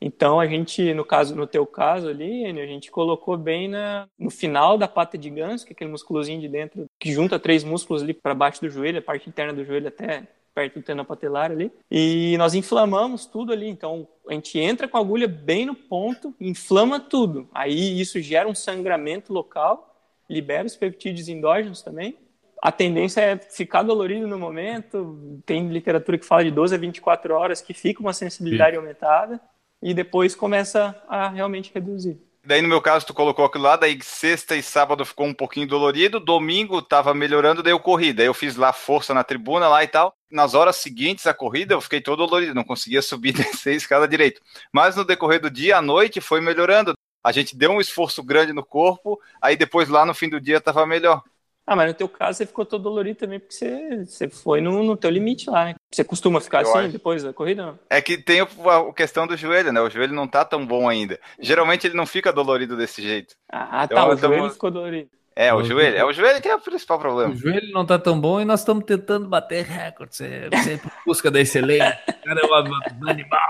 [0.00, 4.30] Então a gente, no caso, no teu caso ali, a gente colocou bem na, no
[4.30, 8.02] final da pata de ganso, que é aquele musculozinho de dentro que junta três músculos
[8.02, 11.50] ali para baixo do joelho, a parte interna do joelho até perto do tendão patelar
[11.50, 11.72] ali.
[11.90, 13.68] E nós inflamamos tudo ali.
[13.68, 17.48] Então, a gente entra com a agulha bem no ponto, inflama tudo.
[17.52, 19.94] Aí isso gera um sangramento local,
[20.28, 22.16] libera os peptídeos endógenos também.
[22.62, 25.40] A tendência é ficar dolorido no momento.
[25.46, 28.78] Tem literatura que fala de 12 a 24 horas que fica uma sensibilidade Sim.
[28.78, 29.40] aumentada
[29.82, 32.20] e depois começa a realmente reduzir.
[32.42, 35.66] Daí, no meu caso, tu colocou aquilo lá, daí sexta e sábado ficou um pouquinho
[35.66, 39.84] dolorido, domingo tava melhorando, daí eu corri, daí eu fiz lá força na tribuna lá
[39.84, 40.14] e tal.
[40.30, 44.40] Nas horas seguintes à corrida, eu fiquei todo dolorido, não conseguia subir descer escada direito.
[44.72, 46.94] Mas no decorrer do dia, à noite, foi melhorando.
[47.22, 50.60] A gente deu um esforço grande no corpo, aí depois lá no fim do dia
[50.60, 51.22] tava melhor.
[51.70, 54.82] Ah, mas no teu caso você ficou todo dolorido também porque você, você foi no,
[54.82, 55.74] no teu limite lá, né?
[55.88, 56.88] Você costuma ficar eu assim acho.
[56.88, 57.64] depois da corrida?
[57.64, 57.78] Não?
[57.88, 58.48] É que tem a,
[58.92, 59.80] questão do joelho, né?
[59.80, 61.20] O joelho não tá tão bom ainda.
[61.38, 63.36] Geralmente ele não fica dolorido desse jeito.
[63.48, 64.08] Ah, então, tá.
[64.08, 64.50] O joelho tamo...
[64.50, 65.10] ficou dolorido.
[65.40, 65.96] É, o, o joelho.
[65.96, 67.32] É o joelho que é o principal problema.
[67.32, 70.14] O joelho não tá tão bom e nós estamos tentando bater recorde.
[70.14, 71.98] Sempre, sempre em busca da excelência.
[72.22, 73.40] Cara, é um animal.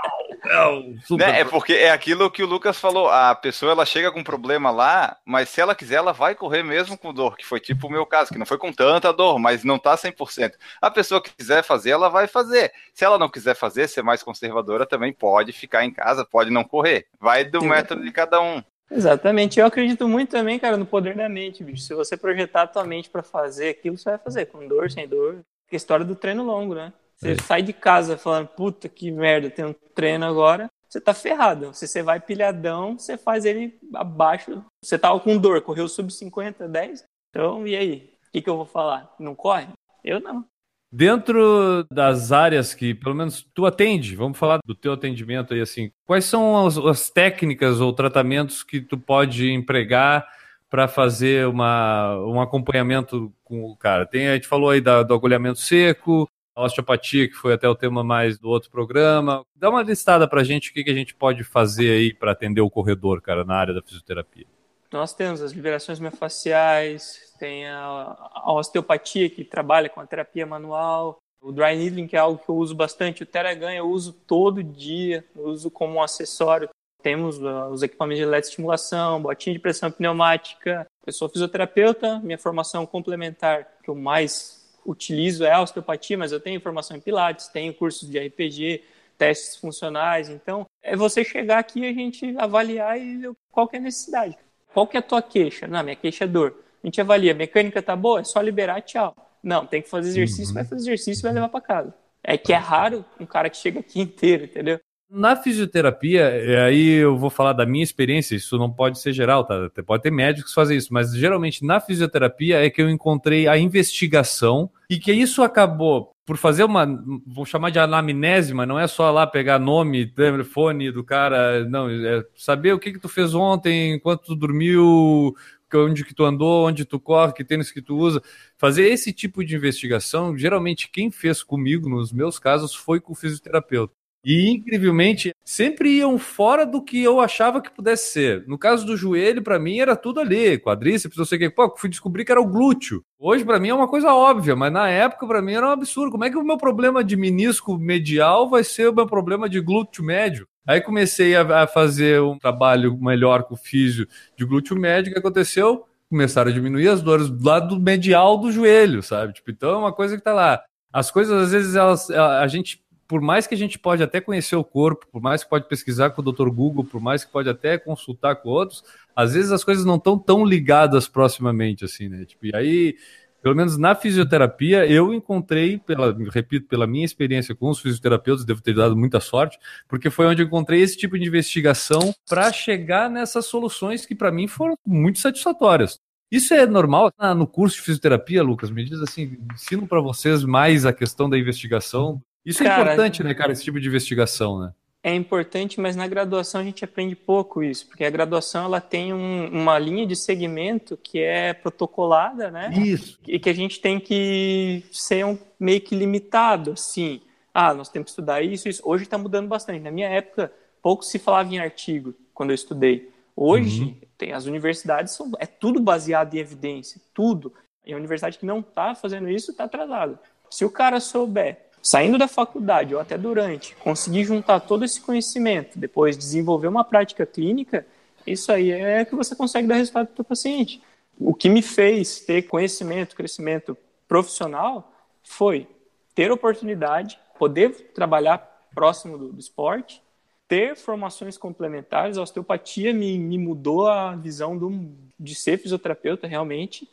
[0.45, 1.41] É, né?
[1.41, 3.09] é porque é aquilo que o Lucas falou.
[3.09, 6.97] A pessoa ela chega com problema lá, mas se ela quiser, ela vai correr mesmo
[6.97, 9.65] com dor, que foi tipo o meu caso, que não foi com tanta dor, mas
[9.65, 10.53] não tá 100%.
[10.81, 12.71] A pessoa que quiser fazer, ela vai fazer.
[12.93, 16.63] Se ela não quiser fazer, ser mais conservadora, também pode ficar em casa, pode não
[16.63, 17.07] correr.
[17.19, 18.63] Vai do método de cada um.
[18.91, 19.59] Exatamente.
[19.59, 21.83] Eu acredito muito também, cara, no poder da mente, bicho.
[21.83, 25.07] Se você projetar a tua mente para fazer aquilo, você vai fazer, com dor, sem
[25.07, 25.39] dor.
[25.71, 26.91] É história do treino longo, né?
[27.15, 27.41] Você é.
[27.41, 31.73] sai de casa falando, puta que merda, tem um treino agora, você tá ferrado.
[31.73, 34.63] Se você vai pilhadão, você faz ele abaixo.
[34.83, 37.05] Você tava com dor, correu sub 50, 10.
[37.29, 38.13] Então, e aí?
[38.27, 39.13] O que, que eu vou falar?
[39.17, 39.67] Não corre?
[40.03, 40.45] Eu não.
[40.93, 45.89] Dentro das áreas que, pelo menos, tu atende, vamos falar do teu atendimento aí, assim,
[46.05, 50.27] quais são as, as técnicas ou tratamentos que tu pode empregar
[50.69, 54.05] para fazer uma, um acompanhamento com o cara?
[54.05, 57.75] Tem, a gente falou aí da, do agulhamento seco, a osteopatia, que foi até o
[57.75, 59.45] tema mais do outro programa.
[59.55, 62.33] Dá uma listada para a gente o que, que a gente pode fazer aí para
[62.33, 64.45] atender o corredor, cara, na área da fisioterapia.
[64.91, 71.17] Nós temos as liberações miofasciais, tem a, a osteopatia, que trabalha com a terapia manual,
[71.41, 74.61] o dry needling, que é algo que eu uso bastante, o Teragan eu uso todo
[74.61, 76.69] dia, uso como um acessório.
[77.01, 80.85] Temos uh, os equipamentos de eletroestimulação, botinha de pressão pneumática.
[81.07, 86.39] Eu sou fisioterapeuta, minha formação complementar que eu mais utilizo é a osteopatia, mas eu
[86.39, 88.83] tenho formação em pilates, tenho cursos de RPG,
[89.17, 90.29] testes funcionais.
[90.29, 94.37] Então, é você chegar aqui e a gente avaliar e ver qual é a necessidade.
[94.73, 95.67] Qual que é a tua queixa?
[95.67, 96.55] Não, minha queixa é dor.
[96.83, 99.15] A gente avalia, a mecânica tá boa, é só liberar, tchau.
[99.43, 100.53] Não, tem que fazer exercício, uhum.
[100.53, 101.93] vai fazer exercício e vai levar para casa.
[102.23, 104.79] É que é raro um cara que chega aqui inteiro, entendeu?
[105.13, 109.69] Na fisioterapia, aí eu vou falar da minha experiência, isso não pode ser geral, tá?
[109.85, 113.57] Pode ter médicos que fazem isso, mas geralmente na fisioterapia é que eu encontrei a
[113.57, 116.85] investigação e que isso acabou por fazer uma,
[117.25, 121.89] vou chamar de anamnese, mas não é só lá pegar nome, telefone do cara, não,
[121.89, 125.35] é saber o que que tu fez ontem, quanto tu dormiu,
[125.73, 128.21] onde que tu andou, onde tu corre, que tênis que tu usa.
[128.57, 133.15] Fazer esse tipo de investigação, geralmente quem fez comigo, nos meus casos, foi com o
[133.15, 134.00] fisioterapeuta.
[134.23, 138.45] E, incrivelmente, sempre iam fora do que eu achava que pudesse ser.
[138.47, 140.59] No caso do joelho, para mim, era tudo ali.
[140.59, 141.49] Quadríceps, não sei o que.
[141.49, 143.03] Pô, fui descobrir que era o glúteo.
[143.19, 146.11] Hoje, para mim, é uma coisa óbvia, mas na época, para mim, era um absurdo.
[146.11, 149.59] Como é que o meu problema de menisco medial vai ser o meu problema de
[149.59, 150.47] glúteo médio?
[150.67, 154.07] Aí comecei a, fazer um trabalho melhor com o físio
[154.37, 155.09] de glúteo médio.
[155.09, 155.85] O que aconteceu?
[156.07, 159.33] Começaram a diminuir as dores do lado medial do joelho, sabe?
[159.33, 160.61] Tipo, então é uma coisa que tá lá.
[160.93, 164.55] As coisas, às vezes, elas, a gente por mais que a gente pode até conhecer
[164.55, 166.47] o corpo, por mais que pode pesquisar com o Dr.
[166.49, 170.17] Google, por mais que pode até consultar com outros, às vezes as coisas não estão
[170.17, 172.23] tão ligadas proximamente assim, né?
[172.23, 172.95] Tipo, e aí,
[173.43, 178.61] pelo menos na fisioterapia, eu encontrei, pela, repito, pela minha experiência com os fisioterapeutas, devo
[178.61, 183.09] ter dado muita sorte, porque foi onde eu encontrei esse tipo de investigação para chegar
[183.09, 185.99] nessas soluções que para mim foram muito satisfatórias.
[186.31, 188.71] Isso é normal ah, no curso de fisioterapia, Lucas?
[188.71, 192.93] Me diz assim, ensino para vocês mais a questão da investigação isso é cara, é
[192.93, 194.73] importante, né, cara, esse tipo de investigação, né?
[195.03, 199.11] É importante, mas na graduação a gente aprende pouco isso, porque a graduação ela tem
[199.11, 202.71] um, uma linha de segmento que é protocolada, né?
[202.71, 203.19] Isso.
[203.27, 207.21] E que a gente tem que ser um, meio que limitado, assim.
[207.51, 208.81] Ah, nós temos que estudar isso, isso.
[208.85, 209.79] Hoje está mudando bastante.
[209.79, 213.11] Na minha época, pouco se falava em artigo quando eu estudei.
[213.35, 213.95] Hoje, uhum.
[214.19, 217.51] tem, as universidades são é tudo baseado em evidência, tudo.
[217.83, 220.19] E a universidade que não está fazendo isso está atrasada.
[220.47, 225.79] Se o cara souber saindo da faculdade ou até durante, conseguir juntar todo esse conhecimento,
[225.79, 227.85] depois desenvolver uma prática clínica,
[228.25, 230.81] isso aí é que você consegue dar resultado para o paciente.
[231.19, 233.75] O que me fez ter conhecimento, crescimento
[234.07, 234.91] profissional
[235.23, 235.67] foi
[236.13, 238.37] ter oportunidade, poder trabalhar
[238.73, 240.01] próximo do, do esporte,
[240.47, 242.17] ter formações complementares.
[242.17, 246.87] A osteopatia me, me mudou a visão do, de ser fisioterapeuta realmente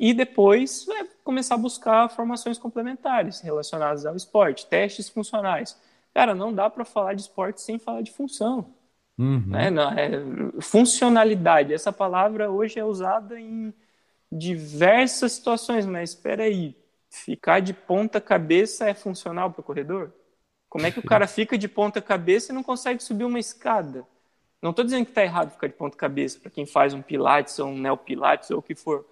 [0.00, 5.78] e depois é, começar a buscar formações complementares relacionadas ao esporte, testes funcionais.
[6.14, 8.74] Cara, não dá para falar de esporte sem falar de função.
[9.18, 9.44] Uhum.
[9.48, 9.68] Né?
[9.68, 10.10] Não, é,
[10.62, 13.74] funcionalidade, essa palavra hoje é usada em
[14.32, 16.74] diversas situações, mas espera aí,
[17.10, 20.10] ficar de ponta cabeça é funcional para o corredor?
[20.66, 24.06] Como é que o cara fica de ponta cabeça e não consegue subir uma escada?
[24.62, 27.58] Não estou dizendo que está errado ficar de ponta cabeça para quem faz um pilates
[27.58, 29.04] ou um neopilates ou o que for.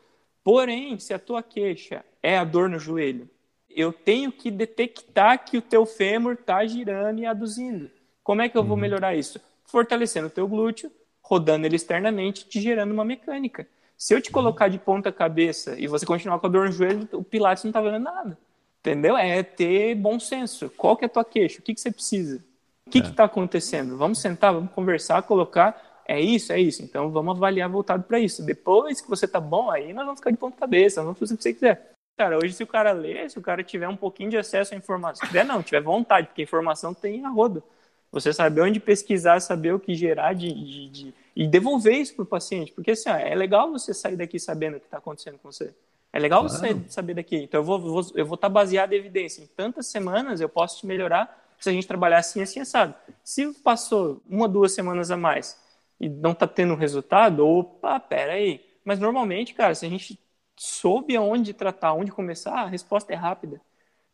[0.48, 3.28] Porém, se a tua queixa é a dor no joelho,
[3.68, 7.90] eu tenho que detectar que o teu fêmur está girando e aduzindo.
[8.24, 8.80] Como é que eu vou uhum.
[8.80, 9.38] melhorar isso?
[9.66, 13.68] Fortalecendo o teu glúteo, rodando ele externamente, te gerando uma mecânica.
[13.94, 17.06] Se eu te colocar de ponta cabeça e você continuar com a dor no joelho,
[17.12, 18.38] o pilates não está valendo nada.
[18.80, 19.18] Entendeu?
[19.18, 20.70] É ter bom senso.
[20.78, 21.61] Qual que é a tua queixa?
[21.61, 22.42] O que, que você precisa?
[22.87, 23.02] O que é.
[23.02, 23.98] está acontecendo?
[23.98, 26.83] Vamos sentar, vamos conversar, colocar é isso, é isso.
[26.83, 28.42] Então vamos avaliar voltado para isso.
[28.42, 31.37] Depois que você tá bom, aí nós vamos ficar de ponta cabeça, vamos fazer o
[31.37, 31.92] que você quiser.
[32.16, 34.77] Cara, hoje se o cara ler, se o cara tiver um pouquinho de acesso à
[34.77, 37.62] informação, se tiver não, tiver vontade, porque informação tem a roda.
[38.11, 42.23] Você saber onde pesquisar, saber o que gerar de, de, de e devolver isso para
[42.23, 42.73] o paciente.
[42.73, 45.75] Porque assim, ó, é legal você sair daqui sabendo o que está acontecendo com você.
[46.11, 46.59] É legal claro.
[46.59, 47.37] você saber daqui.
[47.37, 49.42] Então eu vou, vou eu vou estar tá baseado em evidência.
[49.42, 52.94] Em tantas semanas eu posso te melhorar se a gente trabalhar assim, assim, assado.
[53.23, 55.67] Se passou uma, duas semanas a mais
[56.00, 58.61] e não está tendo resultado, opa, pera aí.
[58.84, 60.18] Mas normalmente, cara, se a gente
[60.56, 63.61] soube aonde tratar, onde começar, a resposta é rápida.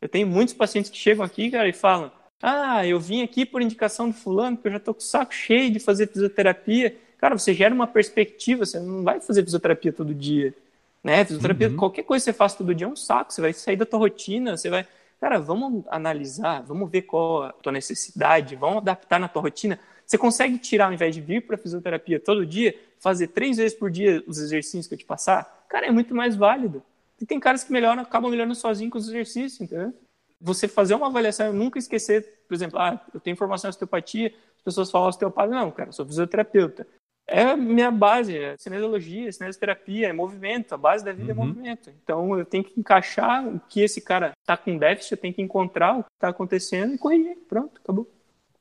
[0.01, 3.63] Eu tenho muitos pacientes que chegam aqui, cara, e falam: Ah, eu vim aqui por
[3.63, 6.97] indicação do fulano, porque eu já tô com o saco cheio de fazer fisioterapia.
[7.19, 10.55] Cara, você gera uma perspectiva, você não vai fazer fisioterapia todo dia.
[11.03, 11.25] Né?
[11.25, 11.77] Fisioterapia, uhum.
[11.77, 13.99] qualquer coisa que você faz todo dia é um saco, você vai sair da tua
[13.99, 14.87] rotina, você vai.
[15.21, 19.79] Cara, vamos analisar, vamos ver qual a tua necessidade, vamos adaptar na tua rotina.
[20.07, 23.91] Você consegue tirar, ao invés de vir para fisioterapia todo dia, fazer três vezes por
[23.91, 25.67] dia os exercícios que eu te passar?
[25.69, 26.83] Cara, é muito mais válido.
[27.21, 29.95] E tem caras que melhoram, acabam melhorando sozinho com os exercícios, entendeu?
[30.41, 34.63] Você fazer uma avaliação, nunca esquecer, por exemplo, ah, eu tenho formação em osteopatia, as
[34.63, 36.87] pessoas falam osteopata, não, cara, eu sou fisioterapeuta.
[37.27, 41.43] É a minha base, é cinesiologia, cinesioterapia, é movimento, a base da vida é uhum.
[41.43, 41.91] é movimento.
[42.03, 45.41] Então eu tenho que encaixar o que esse cara está com déficit, eu tenho que
[45.41, 47.37] encontrar o que está acontecendo e corrigir.
[47.49, 48.07] Pronto, acabou.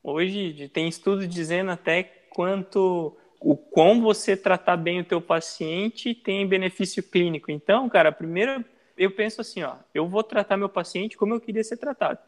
[0.04, 6.48] Hoje tem estudos dizendo até quanto o quão você tratar bem o teu paciente tem
[6.48, 7.52] benefício clínico.
[7.52, 8.64] Então, cara, primeiro
[8.98, 12.20] eu penso assim, ó, eu vou tratar meu paciente como eu queria ser tratado.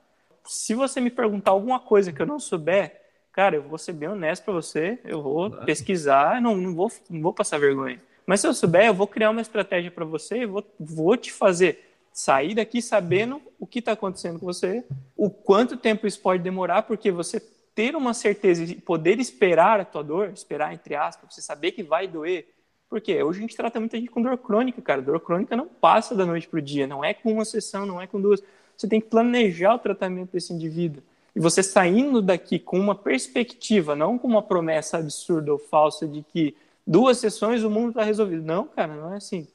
[0.45, 4.09] Se você me perguntar alguma coisa que eu não souber, cara, eu vou ser bem
[4.09, 5.65] honesto para você, eu vou claro.
[5.65, 8.01] pesquisar, não, não vou não vou passar vergonha.
[8.25, 11.31] Mas se eu souber, eu vou criar uma estratégia para você, eu vou, vou te
[11.31, 14.85] fazer sair daqui sabendo o que está acontecendo com você,
[15.17, 17.41] o quanto tempo isso pode demorar, porque você
[17.75, 21.83] ter uma certeza e poder esperar a tua dor, esperar entre aspas, você saber que
[21.83, 22.47] vai doer.
[22.89, 25.01] Porque hoje a gente trata muita gente com dor crônica, cara.
[25.01, 28.07] Dor crônica não passa da noite pro dia, não é com uma sessão, não é
[28.07, 28.41] com duas.
[28.77, 31.03] Você tem que planejar o tratamento desse indivíduo.
[31.35, 36.23] e você saindo daqui com uma perspectiva, não com uma promessa absurda ou falsa de
[36.23, 36.55] que
[36.88, 38.41] duas sessões o mundo está resolvido.
[38.43, 39.45] Não, cara, não é assim.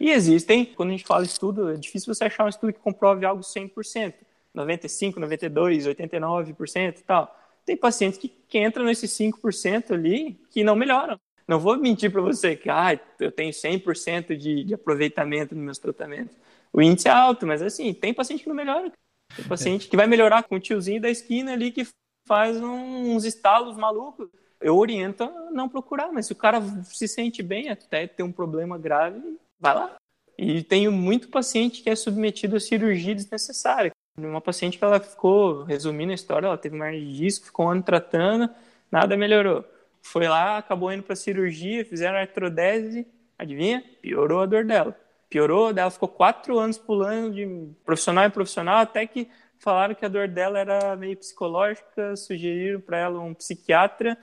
[0.00, 3.26] E existem, quando a gente fala estudo, é difícil você achar um estudo que comprove
[3.26, 4.14] algo 100%,
[4.54, 7.45] 95, 92, 89% e tal.
[7.66, 11.18] Tem pacientes que, que entram nesses 5% ali que não melhoram.
[11.46, 15.78] Não vou mentir para você que ah, eu tenho 100% de, de aproveitamento nos meus
[15.78, 16.36] tratamentos.
[16.72, 18.90] O índice é alto, mas assim, tem paciente que não melhora.
[19.34, 21.86] Tem paciente que vai melhorar com o tiozinho da esquina ali que
[22.26, 24.28] faz uns estalos malucos.
[24.60, 28.32] Eu oriento a não procurar, mas se o cara se sente bem, até ter um
[28.32, 29.96] problema grave, vai lá.
[30.38, 33.90] E tenho muito paciente que é submetido a cirurgia desnecessária.
[34.18, 37.70] Uma paciente que ela ficou, resumindo a história, ela teve uma de disco, ficou um
[37.70, 38.48] ano tratando,
[38.90, 39.62] nada melhorou.
[40.00, 43.06] Foi lá, acabou indo para cirurgia, fizeram artrodese,
[43.38, 43.84] adivinha?
[44.00, 44.96] Piorou a dor dela.
[45.28, 50.08] Piorou, ela ficou quatro anos pulando de profissional em profissional, até que falaram que a
[50.08, 54.16] dor dela era meio psicológica, sugeriram para ela um psiquiatra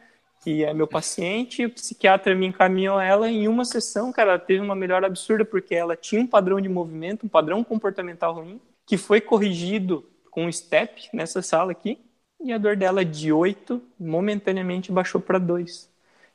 [0.43, 4.59] que é meu paciente, o psiquiatra me encaminhou ela em uma sessão, cara, ela teve
[4.59, 8.97] uma melhora absurda porque ela tinha um padrão de movimento, um padrão comportamental ruim, que
[8.97, 11.99] foi corrigido com um step nessa sala aqui,
[12.43, 15.89] e a dor dela de 8 momentaneamente baixou para 2.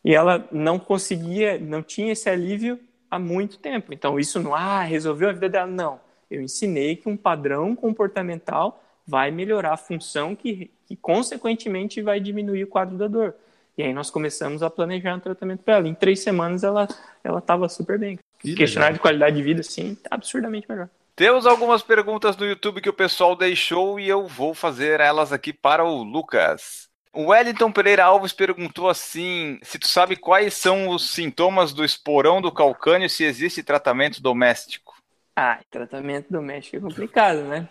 [0.04, 2.80] E ela não conseguia, não tinha esse alívio
[3.10, 3.92] há muito tempo.
[3.92, 6.00] Então isso não, ah, resolveu a vida dela, não.
[6.30, 12.64] Eu ensinei que um padrão comportamental vai melhorar a função que, que consequentemente vai diminuir
[12.64, 13.34] o quadro da dor.
[13.76, 15.88] E aí nós começamos a planejar um tratamento para ela.
[15.88, 16.88] Em três semanas ela
[17.22, 18.18] ela estava super bem.
[18.38, 20.88] Que Questionário de qualidade de vida, sim, absurdamente melhor.
[21.18, 25.52] Temos algumas perguntas no YouTube que o pessoal deixou e eu vou fazer elas aqui
[25.52, 26.88] para o Lucas.
[27.12, 32.40] O Wellington Pereira Alves perguntou assim: se tu sabe quais são os sintomas do esporão
[32.40, 34.94] do calcânio, se existe tratamento doméstico.
[35.34, 37.68] Ah, tratamento doméstico é complicado, né?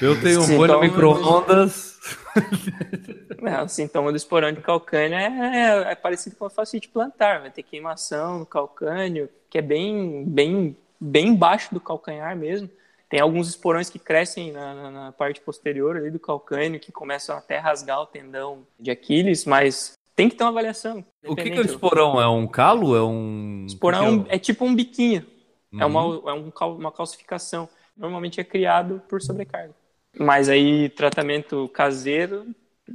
[0.00, 1.98] Eu tenho um molho micro-ondas.
[3.62, 7.40] O sintoma do esporão de calcânio é, é, é, parecido com a fascite plantar.
[7.40, 12.68] Vai ter queimação no calcânio, que é bem, bem, bem baixo do calcanhar mesmo.
[13.08, 17.36] Tem alguns esporões que crescem na, na, na, parte posterior ali do calcânio, que começam
[17.36, 21.04] até a rasgar o tendão de Aquiles, mas tem que ter uma avaliação.
[21.24, 22.20] O que, que é o esporão?
[22.20, 22.96] É um calo?
[22.96, 23.64] É um.
[23.66, 25.24] Esporão é, é, tipo um biquinho.
[25.72, 25.80] Uhum.
[25.80, 27.68] É, uma, é um, uma calcificação.
[27.96, 29.74] Normalmente é criado por sobrecarga.
[30.18, 32.46] Mas aí, tratamento caseiro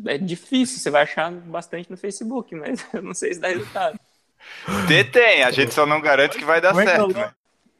[0.05, 0.79] é difícil.
[0.79, 3.99] Você vai achar bastante no Facebook, mas eu não sei se dá resultado.
[4.87, 7.13] Detém, a gente só não garante que vai dar é certo.
[7.13, 7.31] Né?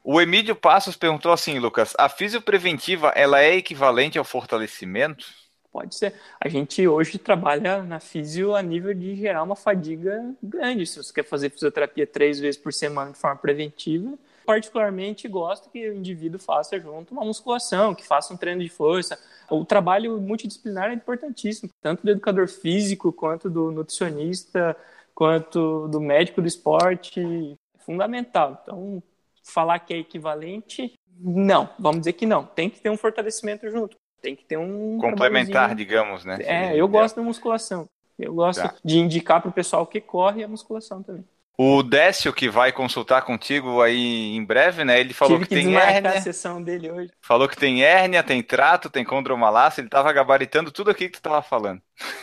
[0.04, 5.28] O Emílio Passos perguntou assim, Lucas, a fisiopreventiva ela é equivalente ao fortalecimento?
[5.72, 6.16] Pode ser.
[6.40, 10.88] A gente hoje trabalha na fisio a nível de gerar uma fadiga grande.
[10.88, 15.88] Se você quer fazer fisioterapia três vezes por semana de forma preventiva, particularmente gosto que
[15.88, 19.20] o indivíduo faça junto uma musculação, que faça um treino de força.
[19.50, 24.76] O trabalho multidisciplinar é importantíssimo, tanto do educador físico, quanto do nutricionista,
[25.14, 28.60] quanto do médico do esporte, é fundamental.
[28.64, 29.02] Então,
[29.44, 32.46] falar que é equivalente, não, vamos dizer que não.
[32.46, 36.38] Tem que ter um fortalecimento junto, tem que ter um complementar, digamos, né?
[36.42, 37.88] É, eu gosto da musculação.
[38.18, 38.76] Eu gosto tá.
[38.84, 41.26] de indicar para o pessoal que corre a musculação também.
[41.58, 45.00] O Décio, que vai consultar contigo aí em breve, né?
[45.00, 46.12] Ele falou Tive que, que tem hérnia.
[46.12, 47.12] a sessão dele hoje.
[47.22, 49.82] Falou que tem hérnia, tem trato, tem condromalácia.
[49.82, 51.82] Ele tava gabaritando tudo aqui que tu tava falando.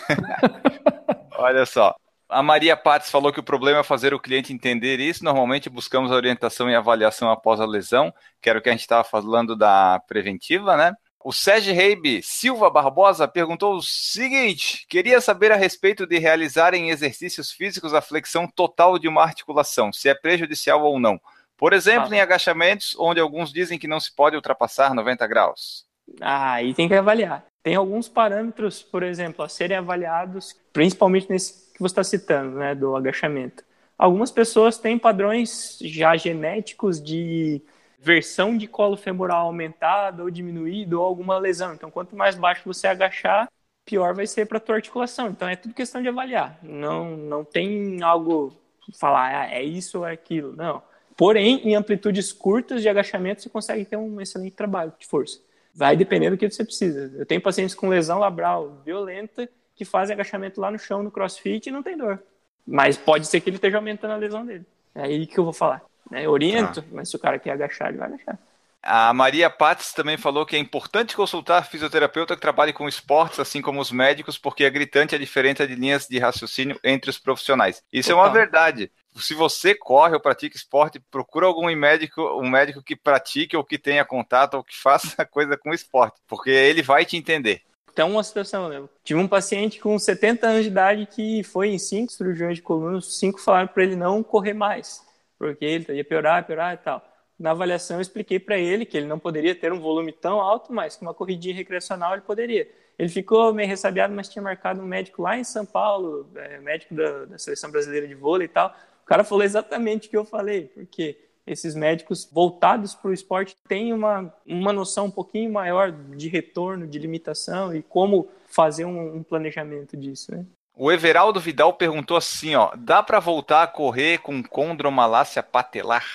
[1.38, 1.94] Olha só.
[2.28, 5.24] A Maria Pates falou que o problema é fazer o cliente entender isso.
[5.24, 8.12] Normalmente buscamos orientação e avaliação após a lesão,
[8.42, 10.94] que era o que a gente estava falando da preventiva, né?
[11.24, 17.50] O Sérgio Reibe Silva Barbosa perguntou o seguinte: queria saber a respeito de realizarem exercícios
[17.50, 21.18] físicos a flexão total de uma articulação, se é prejudicial ou não.
[21.56, 22.16] Por exemplo, ah.
[22.16, 25.84] em agachamentos, onde alguns dizem que não se pode ultrapassar 90 graus.
[26.20, 27.44] Ah, aí tem que avaliar.
[27.62, 32.74] Tem alguns parâmetros, por exemplo, a serem avaliados, principalmente nesse que você está citando, né,
[32.74, 33.64] do agachamento.
[33.96, 37.62] Algumas pessoas têm padrões já genéticos de
[37.98, 41.74] versão de colo femoral aumentada ou diminuída ou alguma lesão.
[41.74, 43.48] Então, quanto mais baixo você agachar,
[43.84, 45.28] pior vai ser para a tua articulação.
[45.28, 46.58] Então, é tudo questão de avaliar.
[46.62, 48.56] Não, não tem algo
[48.98, 50.54] falar, ah, é isso ou é aquilo.
[50.54, 50.82] Não.
[51.16, 55.40] Porém, em amplitudes curtas de agachamento, você consegue ter um excelente trabalho de força.
[55.74, 57.12] Vai depender do que você precisa.
[57.16, 59.48] Eu tenho pacientes com lesão labral violenta
[59.78, 62.20] que fazem agachamento lá no chão no crossfit e não tem dor.
[62.66, 64.66] Mas pode ser que ele esteja aumentando a lesão dele.
[64.92, 65.80] É aí que eu vou falar.
[66.10, 66.26] Né?
[66.26, 66.88] Eu oriento, tá.
[66.90, 68.36] mas se o cara quer agachar, ele vai agachar.
[68.82, 73.60] A Maria Pates também falou que é importante consultar fisioterapeuta que trabalhe com esportes, assim
[73.60, 77.82] como os médicos, porque é gritante a diferença de linhas de raciocínio entre os profissionais.
[77.92, 78.24] Isso Total.
[78.24, 78.90] é uma verdade.
[79.16, 83.78] Se você corre ou pratica esporte, procura algum médico, um médico que pratique ou que
[83.78, 87.62] tenha contato ou que faça coisa com esporte, porque ele vai te entender
[87.98, 88.88] Então, uma situação, né?
[89.02, 93.00] Tive um paciente com 70 anos de idade que foi em cinco cirurgiões de coluna,
[93.00, 95.04] cinco falaram para ele não correr mais,
[95.36, 97.04] porque ele ia piorar, piorar e tal.
[97.36, 100.72] Na avaliação, eu expliquei para ele que ele não poderia ter um volume tão alto,
[100.72, 102.70] mas com uma corridinha recreacional ele poderia.
[102.96, 106.94] Ele ficou meio ressabiado, mas tinha marcado um médico lá em São Paulo, é, médico
[106.94, 108.76] da, da Seleção Brasileira de Vôlei e tal.
[109.02, 111.18] O cara falou exatamente o que eu falei, porque
[111.48, 116.86] esses médicos voltados para o esporte têm uma, uma noção um pouquinho maior de retorno,
[116.86, 120.44] de limitação e como fazer um, um planejamento disso, né?
[120.76, 126.06] O Everaldo Vidal perguntou assim, ó, dá para voltar a correr com condromalácia patelar?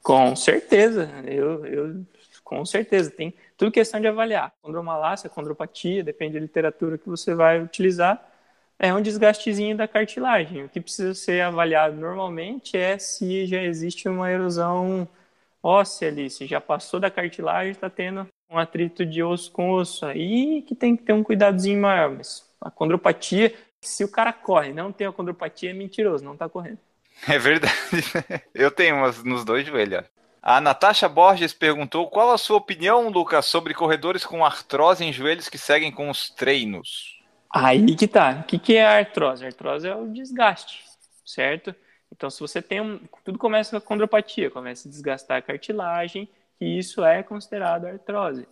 [0.00, 2.04] Com certeza, eu, eu
[2.44, 4.52] com certeza tem tudo questão de avaliar.
[4.62, 8.31] Condromalácia, condropatia, depende da literatura que você vai utilizar
[8.78, 10.64] é um desgastezinho da cartilagem.
[10.64, 15.08] O que precisa ser avaliado normalmente é se já existe uma erosão
[15.62, 20.04] óssea ali, se já passou da cartilagem, está tendo um atrito de osso com osso.
[20.04, 22.10] Aí que tem que ter um cuidadozinho maior.
[22.10, 26.48] Mas a condropatia, se o cara corre não tem a condropatia, é mentiroso, não está
[26.48, 26.78] correndo.
[27.28, 27.72] É verdade.
[28.54, 30.04] Eu tenho umas nos dois joelhos.
[30.42, 35.48] A Natasha Borges perguntou qual a sua opinião, Lucas, sobre corredores com artrose em joelhos
[35.48, 37.21] que seguem com os treinos.
[37.52, 38.40] Aí que tá.
[38.40, 39.44] O que, que é a artrose?
[39.44, 40.84] A artrose é o desgaste,
[41.24, 41.74] certo?
[42.10, 43.00] Então, se você tem um.
[43.24, 46.28] Tudo começa com a condropatia, começa a desgastar a cartilagem,
[46.60, 48.46] e isso é considerado artrose.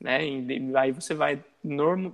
[0.00, 0.26] Né?
[0.26, 1.42] E aí você vai,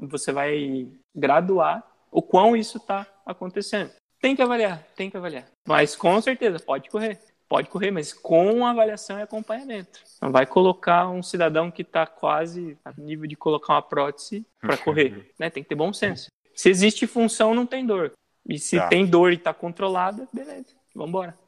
[0.01, 3.91] você vai graduar o quão isso está acontecendo.
[4.21, 5.47] Tem que avaliar, tem que avaliar.
[5.67, 7.19] Mas com certeza, pode correr.
[7.53, 10.01] Pode correr, mas com avaliação e acompanhamento.
[10.23, 14.79] Não vai colocar um cidadão que está quase a nível de colocar uma prótese para
[14.79, 15.35] correr.
[15.39, 15.51] Né?
[15.51, 16.31] Tem que ter bom senso.
[16.55, 18.13] Se existe função, não tem dor.
[18.49, 18.89] E se tá.
[18.89, 21.39] tem dor e está controlada, beleza, vamos embora.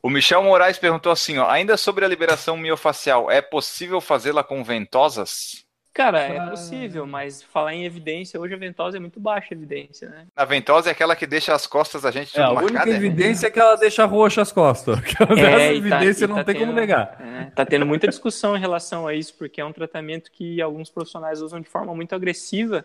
[0.00, 4.62] O Michel Moraes perguntou assim, ó, ainda sobre a liberação miofacial, é possível fazê-la com
[4.62, 5.64] ventosas?
[5.92, 10.08] Cara, é possível, mas falar em evidência, hoje a ventosa é muito baixa a evidência,
[10.08, 10.26] né?
[10.36, 12.92] A ventosa é aquela que deixa as costas da gente é, A única né?
[12.92, 14.98] evidência é que ela deixa roxa as costas.
[15.36, 17.20] É, Essa tá- evidência tá, não tem tendo, como negar.
[17.20, 20.90] É, tá tendo muita discussão em relação a isso, porque é um tratamento que alguns
[20.90, 22.84] profissionais usam de forma muito agressiva.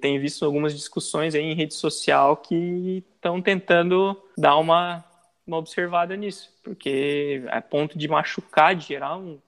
[0.00, 5.04] Tem visto algumas discussões aí em rede social que estão tentando dar uma,
[5.46, 9.38] uma observada nisso, porque a ponto de machucar, de gerar um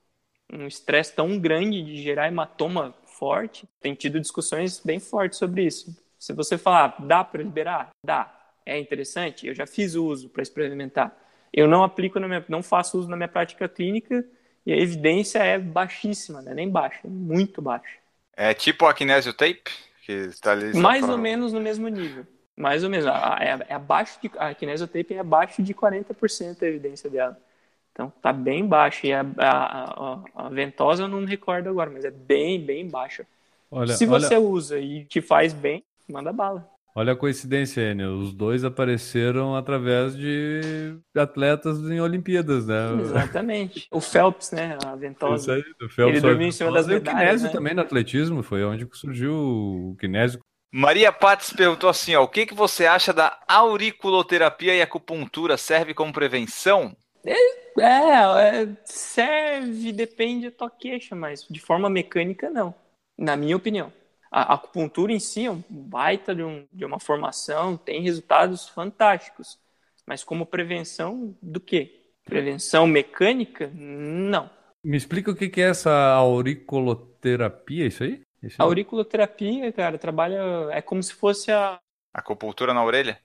[0.52, 3.66] um estresse tão grande de gerar hematoma forte.
[3.80, 5.96] Tem tido discussões bem fortes sobre isso.
[6.18, 7.90] Se você falar, dá para liberar?
[8.04, 8.32] Dá.
[8.64, 9.46] É interessante?
[9.46, 11.16] Eu já fiz uso para experimentar.
[11.52, 14.24] Eu não aplico, na minha, não faço uso na minha prática clínica
[14.64, 16.54] e a evidência é baixíssima, né?
[16.54, 17.98] nem baixa, é muito baixa.
[18.34, 19.70] É tipo a kinésio tape?
[20.06, 22.26] Que está ali Mais ou menos no mesmo nível.
[22.56, 23.06] Mais ou menos.
[23.06, 27.38] É, é abaixo de, a kinesiotape é abaixo de 40% a evidência dela.
[27.92, 29.06] Então tá bem baixo.
[29.06, 32.88] E a, a, a, a, ventosa eu não me recordo agora, mas é bem, bem
[32.88, 33.26] baixa.
[33.70, 34.40] Olha, Se você olha...
[34.40, 36.68] usa e te faz bem, manda bala.
[36.94, 38.18] Olha a coincidência, Enio.
[38.18, 43.00] Os dois apareceram através de atletas em Olimpíadas, né?
[43.00, 43.88] Exatamente.
[43.90, 44.76] O Phelps, né?
[44.84, 45.58] A ventosa.
[45.58, 46.16] Isso aí, o Phelps.
[46.16, 47.14] Ele dormiu em cima das medalhas.
[47.14, 47.52] O kinésio né?
[47.52, 50.40] também no atletismo, foi onde surgiu o kinésio.
[50.70, 55.56] Maria Pates perguntou assim, ó, o que, que você acha da auriculoterapia e acupuntura?
[55.56, 56.94] Serve como prevenção?
[57.24, 57.34] É,
[57.80, 62.74] é, serve, depende da tua queixa, mas de forma mecânica, não.
[63.16, 63.92] Na minha opinião.
[64.30, 69.58] A acupuntura em si é um baita de, um, de uma formação, tem resultados fantásticos.
[70.06, 72.00] Mas como prevenção do quê?
[72.24, 73.70] Prevenção mecânica?
[73.74, 74.50] Não.
[74.82, 78.22] Me explica o que é essa auriculoterapia, isso aí?
[78.42, 78.64] Isso aí?
[78.64, 80.40] A auriculoterapia, cara, trabalha.
[80.70, 81.78] É como se fosse a.
[82.12, 83.20] Acupuntura na orelha?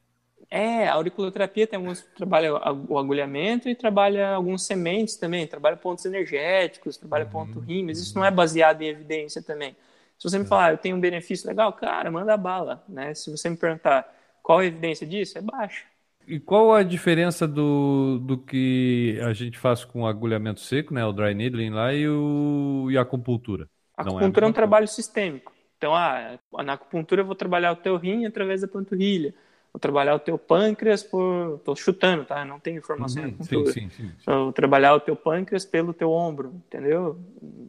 [0.50, 6.06] É, a auriculoterapia tem alguns trabalha o agulhamento e trabalha alguns sementes também, trabalha pontos
[6.06, 7.32] energéticos, trabalha uhum.
[7.32, 9.76] ponto rim, mas isso não é baseado em evidência também.
[10.18, 13.14] Se você me falar, eu tenho um benefício legal, cara, manda bala, né?
[13.14, 14.08] Se você me perguntar
[14.41, 15.84] qual a evidência disso, é baixa.
[16.26, 21.06] E qual a diferença do, do que a gente faz com o agulhamento seco, né,
[21.06, 23.70] o dry needling lá, e, o, e a acupuntura?
[23.95, 25.54] A é acupuntura é, é um trabalho sistêmico.
[25.78, 29.34] Então, ah, na acupuntura eu vou trabalhar o teu rim através da panturrilha
[29.78, 31.60] vou trabalhar o teu pâncreas por.
[31.64, 32.44] Tô chutando, tá?
[32.44, 33.24] Não tenho informação.
[33.24, 37.18] Uhum, sim, sim, sim, Vou trabalhar o teu pâncreas pelo teu ombro, entendeu?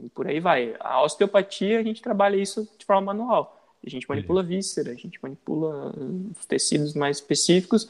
[0.02, 0.74] E por aí vai.
[0.80, 3.54] A osteopatia, a gente trabalha isso de forma manual.
[3.86, 5.94] A gente manipula víscera, a gente manipula
[6.36, 7.88] os tecidos mais específicos.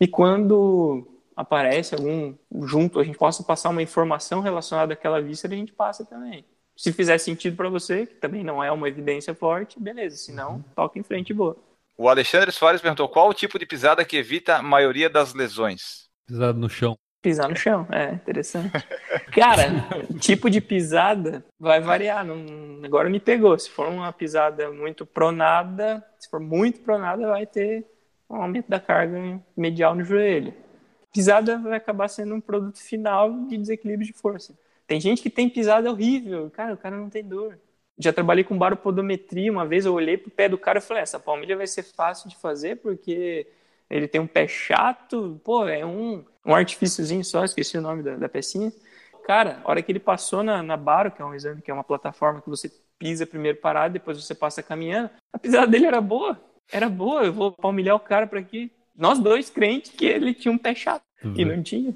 [0.00, 1.06] E quando
[1.36, 6.04] aparece algum junto, a gente possa passar uma informação relacionada àquela víscera, a gente passa
[6.04, 6.44] também.
[6.76, 10.16] Se fizer sentido para você, que também não é uma evidência forte, beleza.
[10.16, 10.64] Se não, uhum.
[10.74, 11.56] toca em frente boa.
[12.00, 16.08] O Alexandre Soares perguntou qual o tipo de pisada que evita a maioria das lesões.
[16.28, 16.96] Pisada no chão.
[17.20, 18.70] Pisar no chão, é interessante.
[19.34, 19.64] Cara,
[20.20, 22.24] tipo de pisada vai variar.
[22.24, 23.58] Não, agora me pegou.
[23.58, 27.84] Se for uma pisada muito pronada, se for muito pronada, vai ter
[28.30, 30.54] um aumento da carga medial no joelho.
[31.12, 34.56] Pisada vai acabar sendo um produto final de desequilíbrio de força.
[34.86, 37.58] Tem gente que tem pisada horrível, cara, o cara não tem dor.
[37.98, 41.18] Já trabalhei com baropodometria uma vez, eu olhei pro pé do cara e falei, essa
[41.18, 43.46] palmilha vai ser fácil de fazer porque
[43.90, 48.16] ele tem um pé chato, pô, é um, um artifíciozinho só, esqueci o nome da,
[48.16, 48.72] da pecinha.
[49.26, 51.74] Cara, a hora que ele passou na, na Baro, que é um exame, que é
[51.74, 56.00] uma plataforma que você pisa primeiro parado, depois você passa caminhando, a pisada dele era
[56.00, 56.40] boa,
[56.70, 58.70] era boa, eu vou palmilhar o cara para aqui.
[58.96, 61.34] Nós dois crentes que ele tinha um pé chato, uhum.
[61.36, 61.94] e não tinha.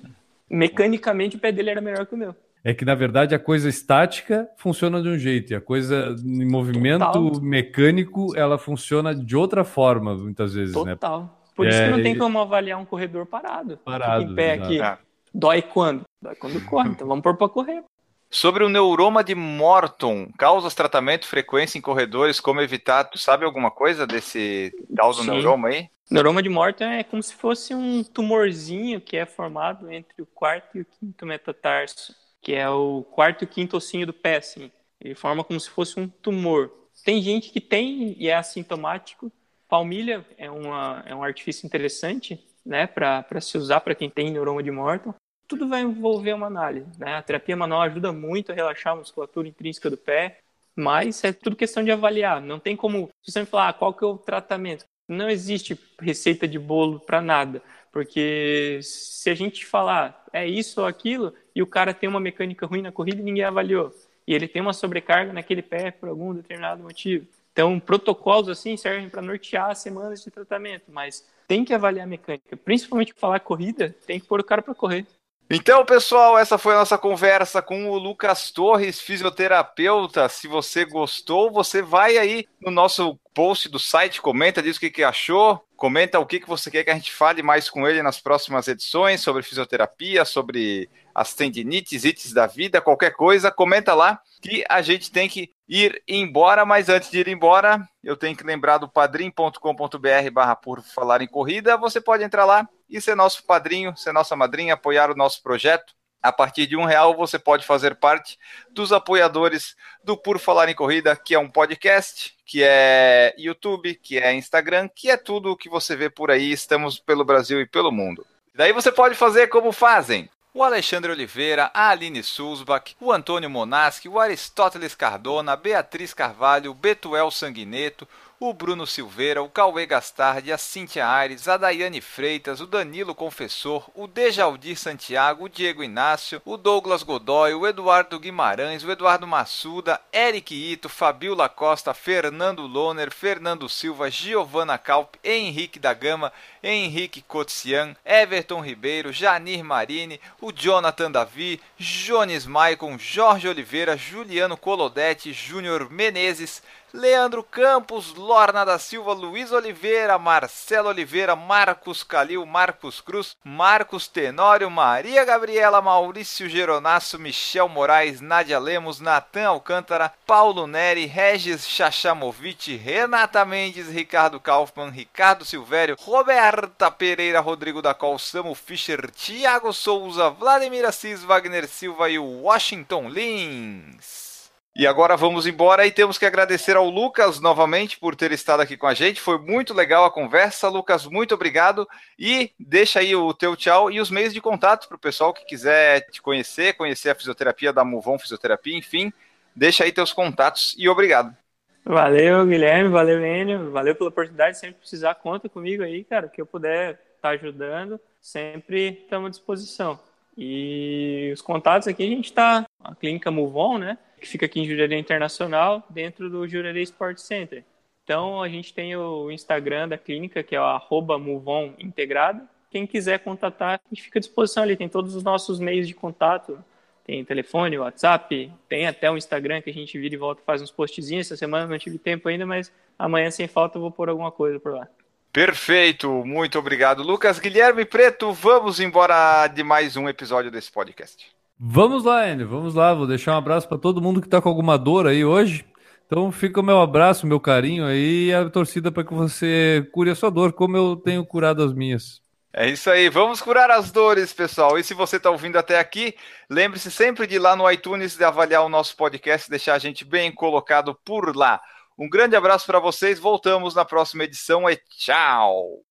[0.49, 2.37] Mecanicamente o pé dele era melhor que o meu.
[2.65, 6.49] É que, na verdade, a coisa estática funciona de um jeito, e a coisa em
[6.49, 7.41] movimento Total.
[7.41, 10.87] mecânico, ela funciona de outra forma, muitas vezes, Total.
[10.87, 10.95] né?
[10.95, 11.43] Total.
[11.55, 13.79] Por isso é, que não tem como avaliar um corredor parado.
[13.79, 14.21] Parado.
[14.21, 14.81] Fica em pé aqui.
[14.81, 14.97] É.
[15.35, 16.03] Dói quando?
[16.21, 16.91] Dói quando corre.
[16.91, 17.83] Então vamos pôr para correr.
[18.31, 23.05] Sobre o neuroma de Morton, causas, tratamento, frequência em corredores, como evitar?
[23.05, 25.91] Tu sabe alguma coisa desse causa neuroma aí?
[26.11, 30.79] Neuroma de Morton é como se fosse um tumorzinho que é formado entre o quarto
[30.79, 34.71] e o quinto metatarso, que é o quarto e quinto ossinho do pé, assim.
[35.01, 36.71] Ele forma como se fosse um tumor.
[37.05, 39.33] Tem gente que tem e é assintomático,
[39.69, 44.63] Palmilha é, uma, é um artifício interessante né, para se usar para quem tem neuroma
[44.63, 45.15] de Morton.
[45.49, 46.87] Tudo vai envolver uma análise.
[46.99, 47.15] Né?
[47.15, 50.41] A terapia manual ajuda muito a relaxar a musculatura intrínseca do pé,
[50.77, 52.41] mas é tudo questão de avaliar.
[52.41, 54.85] Não tem como você me falar ah, qual que é o tratamento.
[55.09, 60.87] Não existe receita de bolo para nada, porque se a gente falar é isso ou
[60.87, 63.93] aquilo e o cara tem uma mecânica ruim na corrida e ninguém avaliou,
[64.27, 69.11] e ele tem uma sobrecarga naquele pé por algum determinado motivo, então, protocolos assim servem
[69.11, 72.57] para nortear as semanas de tratamento, mas tem que avaliar a mecânica.
[72.57, 75.07] Principalmente falar corrida, tem que pôr o cara para correr.
[75.51, 80.27] Então, pessoal, essa foi a nossa conversa com o Lucas Torres, fisioterapeuta.
[80.31, 84.91] Se você gostou, você vai aí no nosso post do site, comenta, diz o que,
[84.91, 88.03] que achou, comenta o que, que você quer que a gente fale mais com ele
[88.03, 94.21] nas próximas edições sobre fisioterapia, sobre as tendinites, ites da vida, qualquer coisa, comenta lá
[94.41, 98.45] que a gente tem que ir embora, mas antes de ir embora, eu tenho que
[98.45, 103.45] lembrar do padrim.com.br barra por falar em corrida, você pode entrar lá e ser nosso
[103.45, 105.95] padrinho, ser nossa madrinha, apoiar o nosso projeto.
[106.21, 108.39] A partir de um real você pode fazer parte
[108.71, 114.19] dos apoiadores do Por Falar em Corrida, que é um podcast, que é YouTube, que
[114.19, 116.53] é Instagram, que é tudo o que você vê por aí.
[116.53, 118.25] Estamos pelo Brasil e pelo mundo.
[118.55, 124.09] Daí você pode fazer como fazem o Alexandre Oliveira, a Aline Sulzbach, o Antônio Monaschi,
[124.09, 128.07] o Aristóteles Cardona, a Beatriz Carvalho, o Betuel Sanguineto,
[128.45, 133.89] o Bruno Silveira, o Cauê Gastardi, a Cíntia Aires, a Daiane Freitas, o Danilo Confessor,
[133.95, 140.01] o Dejaldir Santiago, o Diego Inácio, o Douglas Godoy, o Eduardo Guimarães, o Eduardo Massuda,
[140.13, 147.95] Eric Ito, Fabiola Costa, Fernando Loner, Fernando Silva, Giovana Calp, Henrique da Gama, Henrique Cotsian,
[148.05, 156.61] Everton Ribeiro, Janir Marini, o Jonathan Davi, Jones Maicon, Jorge Oliveira, Juliano Colodetti, Júnior Menezes,
[156.95, 164.71] Leandro Campos, Lorna da Silva, Luiz Oliveira, Marcelo Oliveira, Marcos Calil, Marcos Cruz, Marcos Tenório,
[164.71, 173.43] Maria Gabriela, Maurício Geronasso, Michel Moraes, Nádia Lemos, Natan Alcântara, Paulo Neri, Regis Chachamovic, Renata
[173.47, 180.85] Mendes, Ricardo Kaufmann, Ricardo Silvério, Roberta Pereira, Rodrigo da Col, Samu Fischer, Thiago Souza, Vladimir
[180.85, 184.32] Assis, Wagner Silva e Washington Lins.
[184.75, 188.75] E agora vamos embora e temos que agradecer ao Lucas novamente por ter estado aqui
[188.75, 189.21] com a gente.
[189.21, 190.67] Foi muito legal a conversa.
[190.69, 191.87] Lucas, muito obrigado.
[192.19, 195.45] E deixa aí o teu tchau e os meios de contato para o pessoal que
[195.45, 199.13] quiser te conhecer, conhecer a fisioterapia da Muvon Fisioterapia, enfim.
[199.55, 201.37] Deixa aí teus contatos e obrigado.
[201.85, 202.89] Valeu, Guilherme.
[202.89, 203.71] Valeu, Enio.
[203.73, 204.59] Valeu pela oportunidade.
[204.59, 206.29] Sempre precisar, conta comigo aí, cara.
[206.29, 210.01] Que eu puder estar tá ajudando, sempre estamos à disposição.
[210.37, 213.99] E os contatos aqui, a gente está, a clínica Muvon, né?
[214.23, 217.65] que fica aqui em Jurerê Internacional, dentro do Jurerê Sport Center.
[218.05, 222.49] Então, a gente tem o Instagram da clínica, que é o arroba Movon Integrado.
[222.71, 224.77] Quem quiser contatar, a gente fica à disposição ali.
[224.77, 226.59] Tem todos os nossos meios de contato.
[227.05, 230.71] Tem telefone, WhatsApp, tem até o Instagram que a gente vira e volta faz uns
[230.71, 231.27] postzinhos.
[231.27, 234.61] Essa semana não tive tempo ainda, mas amanhã, sem falta, eu vou pôr alguma coisa
[234.61, 234.89] por lá.
[235.33, 237.41] Perfeito, muito obrigado, Lucas.
[237.41, 241.42] Guilherme Preto, vamos embora de mais um episódio desse podcast.
[241.65, 242.93] Vamos lá, Enio, vamos lá.
[242.93, 245.65] Vou deixar um abraço para todo mundo que está com alguma dor aí hoje.
[246.05, 250.11] Então fica o meu abraço, meu carinho aí e a torcida para que você cure
[250.11, 252.21] a sua dor, como eu tenho curado as minhas.
[252.53, 254.77] É isso aí, vamos curar as dores, pessoal.
[254.77, 256.17] E se você está ouvindo até aqui,
[256.51, 260.05] lembre-se sempre de ir lá no iTunes e avaliar o nosso podcast, deixar a gente
[260.05, 261.61] bem colocado por lá.
[261.97, 265.85] Um grande abraço para vocês, voltamos na próxima edição e tchau!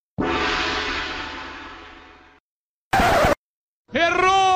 [3.93, 4.50] Errou!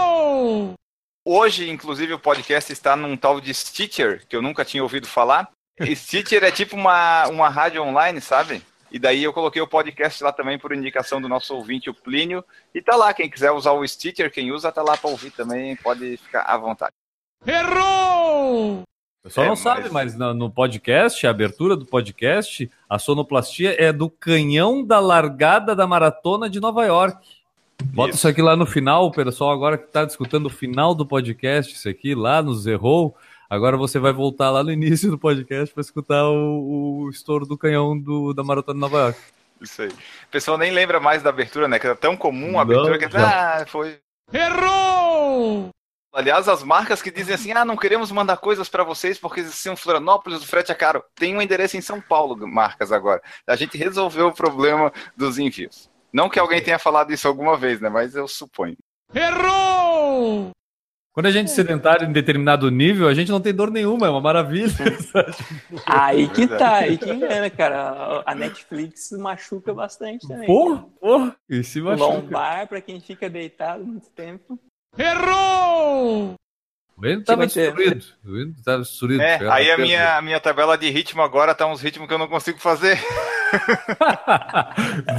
[1.27, 5.49] Hoje, inclusive, o podcast está num tal de Stitcher, que eu nunca tinha ouvido falar.
[5.95, 8.61] Stitcher é tipo uma, uma rádio online, sabe?
[8.91, 12.45] E daí eu coloquei o podcast lá também por indicação do nosso ouvinte, o Plínio.
[12.73, 15.75] E tá lá, quem quiser usar o Stitcher, quem usa, tá lá para ouvir também,
[15.75, 16.91] pode ficar à vontade.
[17.45, 18.81] Errou!
[18.81, 18.83] O
[19.23, 23.75] pessoal É, não sabe, mas- mas no, no podcast, a abertura do podcast, a sonoplastia
[23.83, 27.17] é do canhão da largada da maratona de Nova York.
[27.83, 28.27] Bota isso, Isso.
[28.27, 32.15] aqui lá no final, pessoal agora que está escutando o final do podcast, isso aqui
[32.15, 33.15] lá nos errou.
[33.49, 37.57] Agora você vai voltar lá no início do podcast para escutar o, o estouro do
[37.57, 39.19] canhão do, da maratona de Nova York.
[39.61, 39.89] Isso aí.
[39.89, 41.79] O pessoal nem lembra mais da abertura, né?
[41.79, 43.61] Que era tão comum a abertura que já.
[43.61, 43.99] ah, foi.
[44.33, 45.69] Errou!
[46.13, 49.69] Aliás, as marcas que dizem assim, ah, não queremos mandar coisas para vocês porque se
[49.69, 51.03] em Florianópolis o frete é caro.
[51.13, 53.21] Tem um endereço em São Paulo, marcas agora.
[53.45, 55.89] A gente resolveu o problema dos envios.
[56.15, 57.89] Não que alguém tenha falado isso alguma vez, né?
[57.89, 58.77] Mas eu suponho.
[59.13, 60.51] Errou!
[61.13, 64.09] Quando a gente é sedentário em determinado nível, a gente não tem dor nenhuma, é
[64.09, 64.67] uma maravilha.
[65.85, 66.57] Aí que Verdade.
[66.57, 68.23] tá, aí que engana, cara.
[68.25, 70.45] A Netflix machuca bastante também.
[70.47, 72.05] porra, porra, e se O machuca.
[72.05, 74.57] lombar, pra quem fica deitado muito tempo.
[74.97, 76.35] Errou!
[76.97, 77.73] O Endo tava vai ter.
[77.73, 78.05] destruído.
[78.25, 79.21] O Endo tava destruído.
[79.21, 82.13] É, Chegava aí a minha, a minha tabela de ritmo agora tá uns ritmos que
[82.13, 82.97] eu não consigo fazer.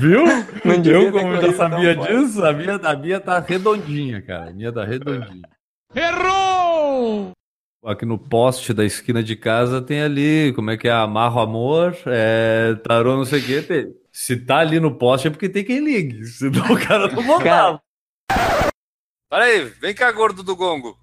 [0.00, 0.24] Viu?
[0.64, 2.12] Não Eu, como já sabia forte.
[2.14, 4.50] disso, a minha, a minha tá redondinha, cara.
[4.50, 5.48] A minha tá redondinha.
[5.94, 7.32] Errou!
[7.84, 10.92] Aqui no poste da esquina de casa tem ali, como é que é?
[10.92, 13.62] Amarro amor, é, tarô não sei o que.
[13.62, 13.94] Tem.
[14.10, 17.80] Se tá ali no poste é porque tem quem ligue, senão o cara não montava.
[19.30, 20.96] Peraí, vem cá, gordo do gongo.